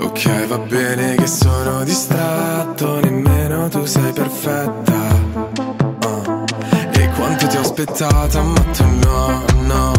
Ok, 0.00 0.46
va 0.48 0.58
bene 0.58 1.14
che 1.14 1.28
sono 1.28 1.84
distratto, 1.84 2.98
nemmeno 2.98 3.68
tu 3.68 3.84
sei 3.84 4.12
perfetta. 4.12 5.20
Ah. 6.00 6.44
E 6.90 7.08
quanto 7.10 7.46
ti 7.46 7.56
ho 7.56 7.60
aspettata, 7.60 8.42
ma 8.42 8.60
tu 8.76 8.84
no, 8.84 9.44
no. 9.66 9.92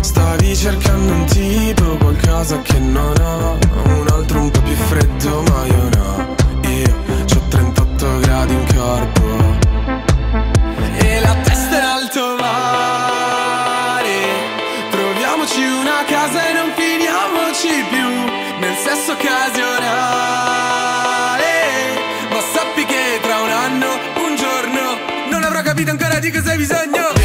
Stavi 0.00 0.56
cercando 0.56 1.12
un 1.12 1.24
tipo, 1.26 1.96
qualcosa 1.98 2.60
che 2.62 2.78
non 2.80 3.14
ho. 3.20 3.56
Un 3.84 4.06
altro 4.10 4.40
un 4.40 4.50
po' 4.50 4.62
più 4.62 4.74
freddo, 4.74 5.42
ma 5.42 5.64
io 5.64 5.88
no. 5.90 6.37
niggas, 26.30 26.44
they 26.44 26.56
be 26.56 26.64
zoned, 26.64 26.94
yo. 26.94 27.17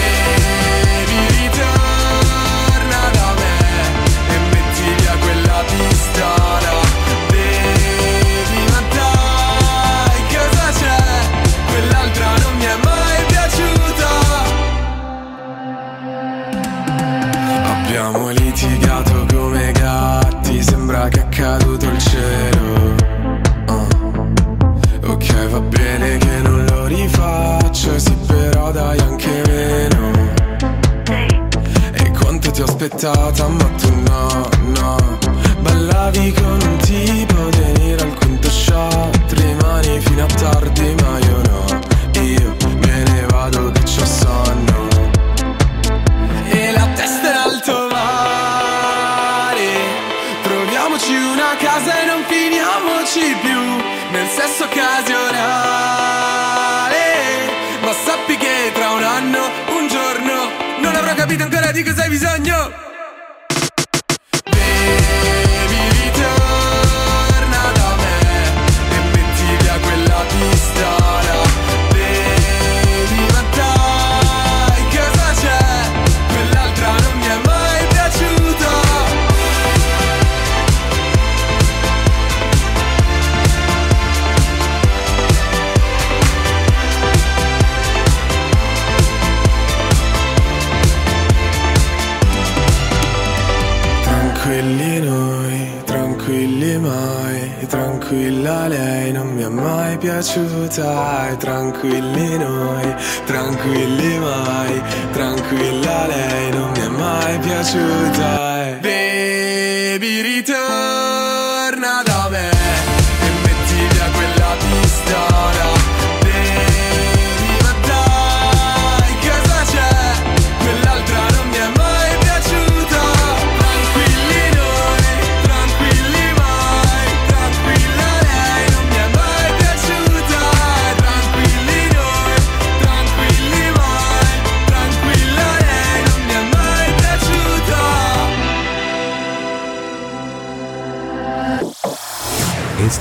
Mai, 96.78 97.65
tranquilla 97.67 98.67
lei 98.67 99.11
non 99.11 99.28
mi 99.34 99.43
è 99.43 99.47
mai 99.47 99.97
piaciuta, 99.97 101.30
e 101.30 101.38
tranquilli 101.38 102.38
noi, 102.38 102.95
tranquilli 103.26 104.17
mai, 104.19 104.82
tranquilla 105.11 106.07
lei 106.07 106.51
non 106.51 106.71
mi 106.71 106.80
è 106.80 106.88
mai 106.89 107.39
piaciuta. 107.39 108.80
Baby 108.82 110.21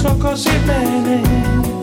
So 0.00 0.16
così 0.16 0.50
bene. 0.64 1.79